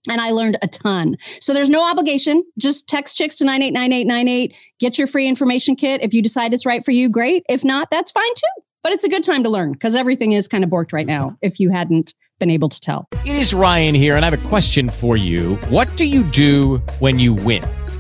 [0.10, 1.18] And I learned a ton.
[1.42, 2.44] So there's no obligation.
[2.58, 4.56] Just text chicks to 989898.
[4.80, 6.02] Get your free information kit.
[6.02, 7.44] If you decide it's right for you, great.
[7.50, 8.64] If not, that's fine too.
[8.84, 11.38] But it's a good time to learn because everything is kind of borked right now
[11.42, 13.08] if you hadn't been able to tell.
[13.26, 15.56] It is Ryan here, and I have a question for you.
[15.70, 17.64] What do you do when you win?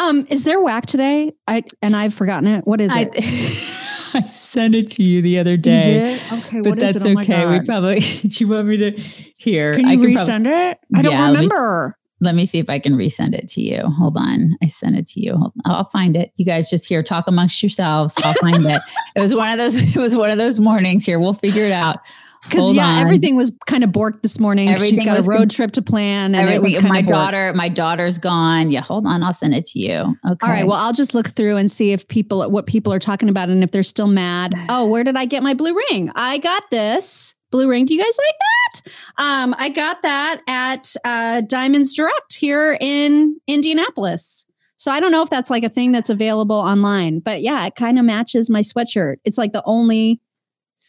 [0.00, 1.32] Um, is there whack today?
[1.46, 2.66] I and I've forgotten it.
[2.66, 3.10] What is it?
[4.14, 6.18] I sent it to you the other day.
[6.32, 7.04] Okay, but that's?
[7.04, 7.46] Oh okay.
[7.46, 8.00] We probably.
[8.22, 8.90] Do you want me to
[9.36, 9.74] here?
[9.74, 10.78] Can I you resend it?
[10.96, 11.96] I don't Yeah, let me- remember.
[12.22, 13.80] Let me see if I can resend it to you.
[13.80, 14.58] Hold on.
[14.62, 15.36] I sent it to you.
[15.36, 16.32] Hold- I'll find it.
[16.36, 18.14] You guys just here talk amongst yourselves.
[18.22, 18.80] I'll find it.
[19.16, 19.76] It was one of those.
[19.76, 21.18] It was one of those mornings here.
[21.18, 21.98] We'll figure it out.
[22.44, 22.98] Because yeah, on.
[23.00, 24.68] everything was kind of borked this morning.
[24.68, 27.00] She's Everything got was a road com- trip to plan, and it was kind my
[27.00, 27.10] of borked.
[27.10, 27.52] daughter.
[27.54, 28.70] My daughter's gone.
[28.70, 28.80] Yeah.
[28.80, 29.22] Hold on.
[29.22, 30.16] I'll send it to you.
[30.26, 30.46] Okay.
[30.46, 30.66] All right.
[30.66, 33.62] Well, I'll just look through and see if people what people are talking about and
[33.62, 34.54] if they're still mad.
[34.72, 36.12] Oh, where did I get my blue ring?
[36.14, 37.86] I got this blue ring.
[37.86, 38.92] Do you guys like that?
[39.18, 44.46] Um, I got that at uh, Diamonds Direct here in Indianapolis.
[44.76, 47.74] So I don't know if that's like a thing that's available online, but yeah, it
[47.74, 49.16] kind of matches my sweatshirt.
[49.24, 50.20] It's like the only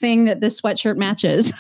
[0.01, 1.53] thing that this sweatshirt matches.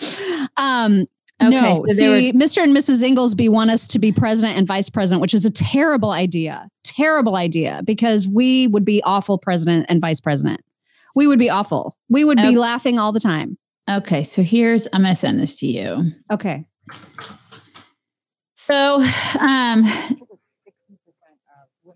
[0.56, 1.06] um,
[1.40, 2.62] okay, no, so see, were- Mr.
[2.62, 3.02] and Mrs.
[3.02, 6.68] Inglesby want us to be president and vice president, which is a terrible idea.
[6.82, 10.60] Terrible idea because we would be awful president and vice president.
[11.14, 11.94] We would be awful.
[12.08, 13.58] We would be laughing all the time.
[13.88, 16.10] Okay, so here's I'm going to send this to you.
[16.30, 16.66] Okay.
[18.54, 19.02] So,
[19.40, 19.84] um,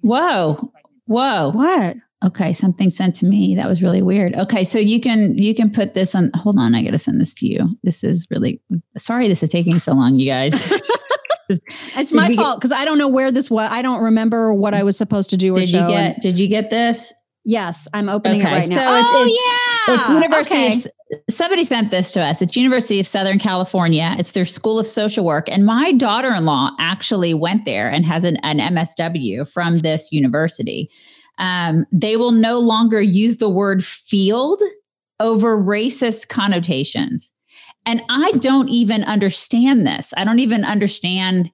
[0.00, 0.72] whoa,
[1.06, 1.96] whoa, what?
[2.26, 4.34] Okay, something sent to me that was really weird.
[4.34, 6.30] Okay, so you can you can put this on.
[6.34, 7.78] Hold on, I got to send this to you.
[7.84, 8.60] This is really
[8.96, 9.28] sorry.
[9.28, 10.72] This is taking so long, you guys.
[11.48, 13.68] it's my fault because I don't know where this was.
[13.70, 15.54] I don't remember what I was supposed to do.
[15.54, 16.14] Did you get?
[16.14, 17.12] And, did you get this?
[17.44, 18.76] Yes, I'm opening okay, it right now.
[18.76, 20.56] So oh it's, it's, yeah, it's University.
[20.56, 20.72] Okay.
[20.72, 22.42] Of, somebody sent this to us.
[22.42, 24.16] It's University of Southern California.
[24.18, 28.38] It's their School of Social Work, and my daughter-in-law actually went there and has an,
[28.38, 30.90] an MSW from this university.
[31.38, 34.60] Um, they will no longer use the word field
[35.20, 37.32] over racist connotations.
[37.84, 40.12] And I don't even understand this.
[40.16, 41.50] I don't even understand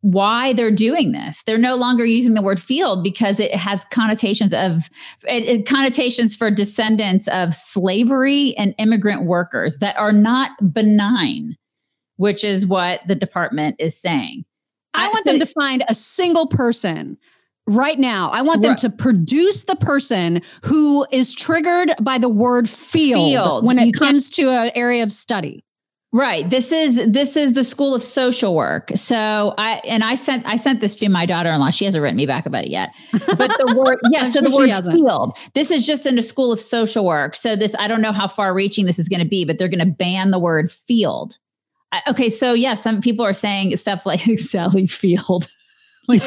[0.00, 1.42] why they're doing this.
[1.42, 4.88] They're no longer using the word field because it has connotations of
[5.26, 11.56] it, it, connotations for descendants of slavery and immigrant workers that are not benign,
[12.16, 14.44] which is what the department is saying.
[14.94, 17.18] I want them to find a single person
[17.66, 18.30] right now.
[18.30, 18.78] I want them right.
[18.78, 23.66] to produce the person who is triggered by the word field, field.
[23.66, 25.64] when it comes to an area of study.
[26.12, 26.48] Right.
[26.48, 28.92] This is this is the School of Social Work.
[28.94, 31.70] So I and I sent I sent this to my daughter-in-law.
[31.70, 32.94] She hasn't written me back about it yet.
[33.12, 35.36] But the word yeah, so sure the word field.
[35.54, 37.36] This is just in a School of Social Work.
[37.36, 39.68] So this I don't know how far reaching this is going to be, but they're
[39.68, 41.38] going to ban the word field.
[41.92, 45.48] I, okay, so yeah, some people are saying stuff like Sally Field.
[46.08, 46.22] like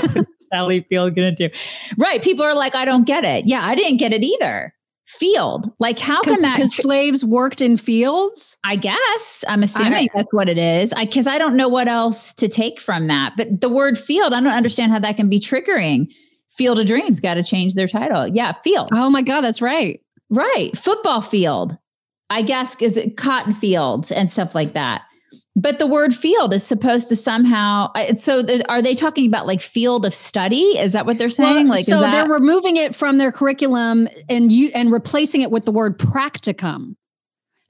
[0.54, 1.56] Sally Field going to do?
[1.98, 2.22] Right.
[2.22, 3.48] People are like, I don't get it.
[3.48, 4.74] Yeah, I didn't get it either
[5.10, 5.72] field.
[5.80, 6.56] Like, how can that?
[6.56, 8.58] Because slaves worked in fields?
[8.64, 9.44] I guess.
[9.48, 10.94] I'm assuming I, that's what it is.
[10.94, 13.34] I Because I, I, don't know what else to take from that.
[13.36, 16.14] But the word field, I don't understand how that can be triggering.
[16.52, 18.28] Field of Dreams got to change their title.
[18.28, 18.90] Yeah, field.
[18.92, 20.00] Oh my God, that's right.
[20.30, 20.78] Right.
[20.78, 21.78] Football field.
[22.30, 25.02] I guess is it cotton fields and stuff like that.
[25.62, 27.92] But the word field is supposed to somehow.
[28.16, 30.62] So, are they talking about like field of study?
[30.62, 31.66] Is that what they're saying?
[31.68, 35.52] Well, like, so that- they're removing it from their curriculum and you and replacing it
[35.52, 36.96] with the word practicum.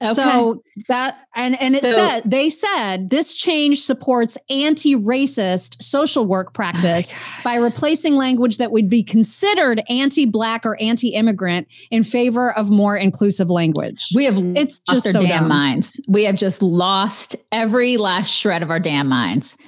[0.02, 0.14] Okay.
[0.14, 6.54] So that and and it so, said they said this change supports anti-racist social work
[6.54, 12.70] practice oh by replacing language that would be considered anti-black or anti-immigrant in favor of
[12.70, 14.06] more inclusive language.
[14.14, 15.48] We have it's just our so damn dumb.
[15.48, 16.00] minds.
[16.08, 19.58] We have just lost every last shred of our damn minds.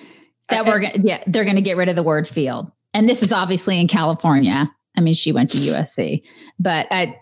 [0.48, 2.72] That uh, we're gonna, yeah, they're going to get rid of the word field.
[2.94, 4.70] And this is obviously in California.
[4.96, 6.22] I mean, she went to USC,
[6.58, 7.18] but I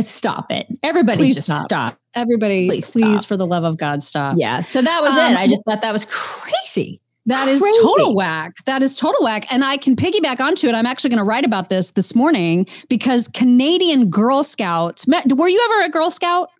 [0.00, 0.66] stop it.
[0.82, 1.62] Everybody please just stop.
[1.62, 1.98] stop.
[2.14, 4.36] Everybody, please, please for the love of God, stop.
[4.38, 4.60] Yeah.
[4.60, 5.36] So that was um, it.
[5.36, 7.00] I just thought that was crazy.
[7.26, 7.64] That Crazy.
[7.64, 8.56] is total whack.
[8.66, 9.50] That is total whack.
[9.50, 10.74] And I can piggyback onto it.
[10.74, 15.06] I'm actually going to write about this this morning because Canadian Girl Scouts.
[15.06, 16.50] Were you ever a Girl Scout?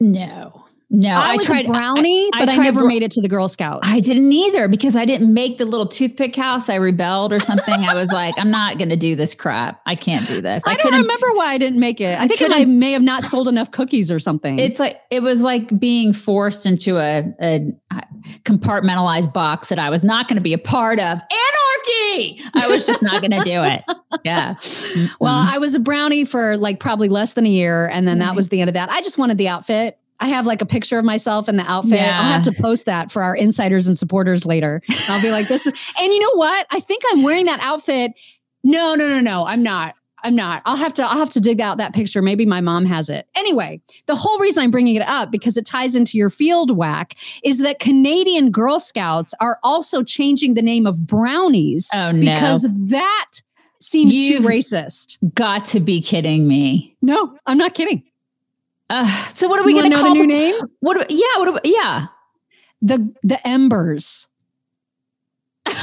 [0.00, 0.64] No.
[0.90, 3.20] No, I, I was tried, a brownie, I, I but I, never made it to
[3.20, 3.80] the Girl Scouts.
[3.82, 6.70] I didn't either because I didn't make the little toothpick house.
[6.70, 7.74] I rebelled or something.
[7.74, 9.82] I was like, I'm not going to do this crap.
[9.84, 10.62] I can't do this.
[10.66, 12.18] I, I don't remember why I didn't make it.
[12.18, 14.58] I, think I may have not sold enough cookies or something.
[14.58, 17.70] It's like it was like being forced into a, a
[18.44, 21.04] compartmentalized box that I was not going to be a part of.
[21.04, 22.42] Anarchy.
[22.54, 23.82] I was just not going to do it.
[24.24, 24.54] Yeah.
[25.20, 28.28] Well, I was a brownie for like probably less than a year, and then that
[28.28, 28.36] mm-hmm.
[28.36, 28.90] was the end of that.
[28.90, 29.98] I just wanted the outfit.
[30.20, 32.00] I have like a picture of myself in the outfit.
[32.00, 32.18] Yeah.
[32.18, 34.82] I'll have to post that for our insiders and supporters later.
[35.08, 36.66] I'll be like, this is, and you know what?
[36.70, 38.12] I think I'm wearing that outfit.
[38.64, 39.94] No, no, no, no, I'm not.
[40.24, 40.62] I'm not.
[40.66, 41.04] I'll have to.
[41.04, 42.20] I'll have to dig out that picture.
[42.20, 43.28] Maybe my mom has it.
[43.36, 47.14] Anyway, the whole reason I'm bringing it up because it ties into your field whack
[47.44, 52.18] is that Canadian Girl Scouts are also changing the name of brownies oh, no.
[52.18, 53.30] because that
[53.80, 55.18] seems You've too racist.
[55.34, 56.96] Got to be kidding me.
[57.00, 58.02] No, I'm not kidding.
[58.90, 60.54] Uh, so what are we going to call the new name?
[60.80, 61.08] What?
[61.08, 61.36] Do, yeah.
[61.36, 61.62] What?
[61.62, 62.06] Do, yeah.
[62.80, 64.28] The the embers.
[65.64, 65.76] what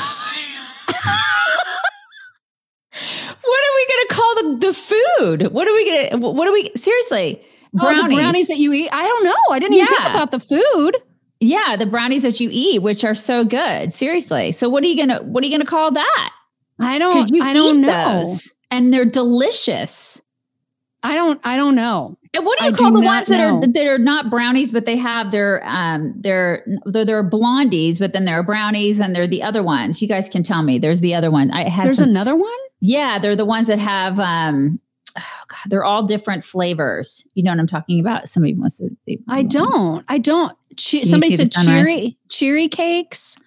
[3.64, 5.54] are we going to call the the food?
[5.54, 6.18] What are we going to?
[6.18, 7.44] What are we seriously?
[7.74, 8.00] Brownies.
[8.00, 8.90] Oh, the brownies that you eat.
[8.92, 9.36] I don't know.
[9.52, 9.84] I didn't yeah.
[9.84, 10.98] even think about the food.
[11.42, 13.94] Yeah, the brownies that you eat, which are so good.
[13.94, 14.54] Seriously.
[14.54, 16.34] So what are you gonna what are you gonna call that?
[16.80, 17.42] I don't.
[17.42, 18.20] I don't know.
[18.20, 20.22] Those, and they're delicious.
[21.06, 21.40] I don't.
[21.44, 22.18] I don't know.
[22.34, 23.60] And what do you I call do the ones that know.
[23.60, 28.12] are that are not brownies, but they have their um they're they're, they're blondies, but
[28.14, 30.02] then there are brownies and they're the other ones.
[30.02, 30.78] You guys can tell me.
[30.80, 31.52] There's the other one.
[31.52, 32.52] I had There's some- another one.
[32.82, 34.80] Yeah, they're the ones that have um
[35.18, 37.26] oh God, they're all different flavors.
[37.36, 38.28] You know what I'm talking about?
[38.28, 38.90] Somebody wants to
[39.30, 40.04] I don't.
[40.10, 40.52] I don't.
[40.76, 43.38] Che- somebody said cheery cheery cakes.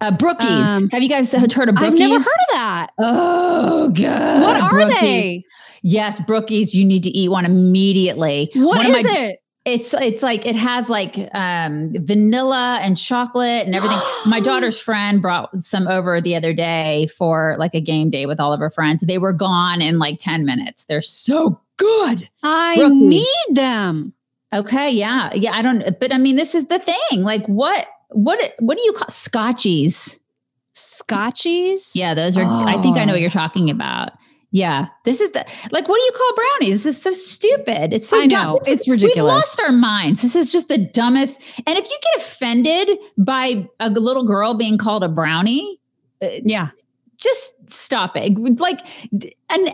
[0.00, 0.66] uh Brookies.
[0.66, 1.82] Um, have you guys heard of Brookies?
[1.84, 2.88] I've never heard of that.
[2.98, 4.42] Oh god.
[4.42, 5.00] What are Brookies.
[5.00, 5.44] they?
[5.82, 8.50] Yes, Brookies, you need to eat one immediately.
[8.54, 9.38] What One is my- it?
[9.64, 13.98] It's it's like it has like um vanilla and chocolate and everything.
[14.26, 18.40] my daughter's friend brought some over the other day for like a game day with
[18.40, 19.02] all of her friends.
[19.02, 20.86] They were gone in like 10 minutes.
[20.86, 22.28] They're so good.
[22.42, 23.06] I Brookies.
[23.08, 24.12] need them.
[24.52, 25.32] Okay, yeah.
[25.32, 27.22] Yeah, I don't but I mean this is the thing.
[27.22, 30.18] Like what what what do you call scotchies?
[30.74, 31.92] Scotchies.
[31.94, 33.14] Yeah, those are I think I know Oh.
[33.14, 34.12] what you're talking about.
[34.54, 35.88] Yeah, this is the like.
[35.88, 36.82] What do you call brownies?
[36.84, 37.94] This is so stupid.
[37.94, 38.46] It's so I dumb.
[38.48, 38.60] know.
[38.66, 39.16] It's ridiculous.
[39.16, 40.20] We've lost our minds.
[40.20, 41.40] This is just the dumbest.
[41.66, 45.80] And if you get offended by a little girl being called a brownie,
[46.22, 46.68] uh, Yeah.
[47.16, 48.38] just stop it.
[48.60, 48.80] Like,
[49.10, 49.32] and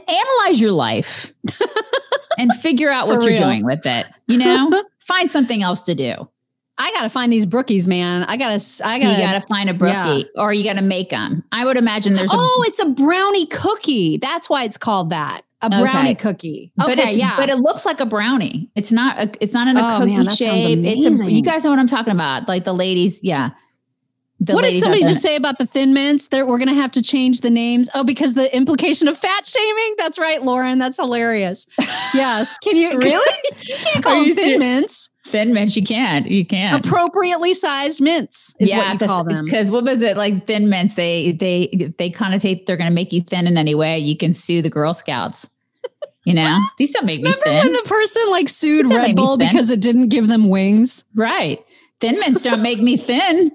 [0.08, 1.32] analyze your life
[2.38, 4.06] and figure out what you're doing with it.
[4.28, 6.28] You know, find something else to do.
[6.80, 8.22] I gotta find these brookies, man.
[8.24, 8.54] I gotta.
[8.54, 9.12] s- I gotta.
[9.18, 10.22] you got to find a brookie, yeah.
[10.36, 11.42] or you got to make them.
[11.50, 12.30] I would imagine there's.
[12.32, 14.16] oh, a, it's a brownie cookie.
[14.18, 15.42] That's why it's called that.
[15.60, 16.14] A brownie Okay.
[16.14, 16.72] cookie.
[16.76, 17.36] but Okay, it's, yeah.
[17.36, 18.70] but it looks like a brownie.
[18.76, 19.18] It's not.
[19.18, 20.78] A, it's not in a Oh, cookie man, shape.
[20.84, 21.28] It's a.
[21.30, 22.46] You guys know what I'm talking about?
[22.46, 23.50] Like the ladies, yeah.
[24.40, 26.28] The what did somebody just say about the thin mints?
[26.28, 27.90] That we're gonna have to change the names.
[27.92, 29.94] Oh, because the implication of fat shaming.
[29.98, 30.78] That's right, Lauren.
[30.78, 31.66] That's hilarious.
[32.14, 32.56] Yes.
[32.58, 33.36] Can you Really?
[33.66, 35.10] you can't call them thin mints.
[35.30, 36.26] Thin mints, you can't.
[36.26, 36.84] You can't.
[36.84, 39.44] Appropriately sized mints is what you call them.
[39.44, 40.46] Because what was it like?
[40.46, 40.94] Thin mints.
[40.94, 43.98] They they they connotate they're going to make you thin in any way.
[43.98, 45.48] You can sue the Girl Scouts.
[46.24, 47.60] You know, these don't make me Remember thin.
[47.64, 51.04] when the person like sued Red Bull because it didn't give them wings?
[51.14, 51.62] Right.
[52.00, 53.52] Thin mints don't make me thin.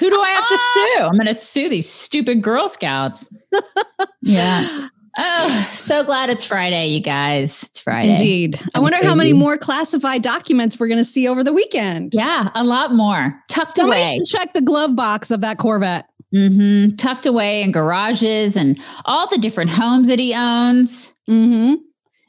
[0.00, 1.04] Who do I have to sue?
[1.04, 3.28] I'm going to sue these stupid Girl Scouts.
[4.22, 4.88] Yeah.
[5.18, 7.64] Oh, so glad it's Friday, you guys.
[7.64, 8.10] It's Friday.
[8.10, 8.60] Indeed.
[8.74, 12.14] I wonder how many more classified documents we're going to see over the weekend.
[12.14, 14.12] Yeah, a lot more tucked Somebody away.
[14.12, 16.06] should check the glove box of that Corvette.
[16.32, 21.12] hmm Tucked away in garages and all the different homes that he owns.
[21.28, 21.74] Mm-hmm.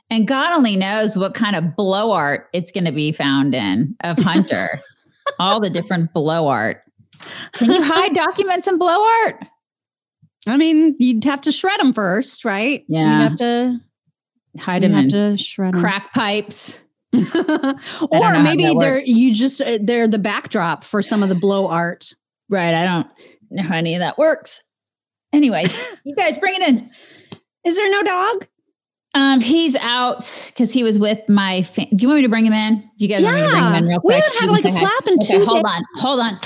[0.10, 3.96] And God only knows what kind of blow art it's going to be found in
[4.04, 4.80] of Hunter.
[5.40, 6.84] all the different blow art.
[7.54, 9.46] Can you hide documents in blow art?
[10.52, 12.84] I mean, you'd have to shred them first, right?
[12.88, 13.14] Yeah.
[13.14, 13.80] You'd have to
[14.60, 16.84] Hide them have in to shred crack pipes.
[18.12, 22.14] or maybe they're you just uh, they're the backdrop for some of the blow art.
[22.50, 22.74] Right.
[22.74, 23.08] I don't
[23.50, 24.64] know how any of that works.
[25.34, 26.90] Anyways, you guys bring it in.
[27.66, 28.48] Is there no dog?
[29.14, 31.64] Um, he's out because he was with my.
[31.64, 32.80] Fa- Do you want me to bring him in?
[32.98, 34.16] Do you guys want me to bring him in real quick?
[34.16, 35.74] We haven't had, like, a flap in Okay, two Hold days.
[35.74, 36.40] on, hold on.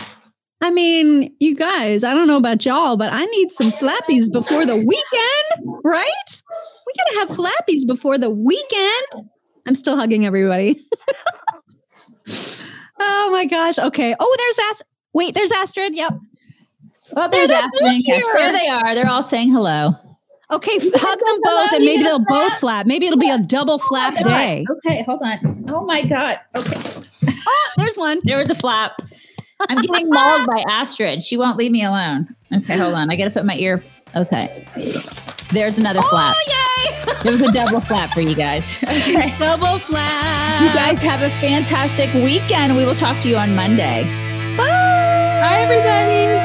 [0.62, 4.66] I mean, you guys, I don't know about y'all, but I need some flappies before
[4.66, 6.42] the weekend, right?
[6.88, 9.30] We gotta have flappies before the weekend.
[9.68, 10.88] I'm still hugging everybody.
[13.00, 13.78] oh my gosh.
[13.80, 14.16] Okay.
[14.20, 14.88] Oh, there's Astrid.
[15.14, 15.96] Wait, there's Astrid.
[15.96, 16.14] Yep.
[17.16, 18.04] Oh, there's Astrid and.
[18.06, 18.96] There they are.
[18.96, 19.96] They're all saying hello.
[20.52, 22.86] Okay, f- hug them both, and maybe they'll both flap.
[22.86, 24.64] Maybe it'll be a double oh flap day.
[24.78, 25.66] Okay, hold on.
[25.70, 26.40] Oh my god.
[26.56, 26.80] Okay.
[27.48, 28.20] Oh, there's one.
[28.24, 29.02] There was a flap.
[29.70, 31.24] I'm getting mauled by Astrid.
[31.24, 32.36] She won't leave me alone.
[32.54, 33.10] Okay, hold on.
[33.10, 33.82] I got to put my ear.
[34.16, 34.66] Okay.
[35.52, 36.36] There's another oh, flap.
[36.38, 36.62] Oh, yay!
[37.24, 38.78] There was a double flap for you guys.
[38.84, 39.36] Okay.
[39.40, 40.62] double flap.
[40.62, 42.76] You guys have a fantastic weekend.
[42.76, 44.04] We will talk to you on Monday.
[44.58, 44.66] Bye.
[44.66, 46.45] Bye, everybody.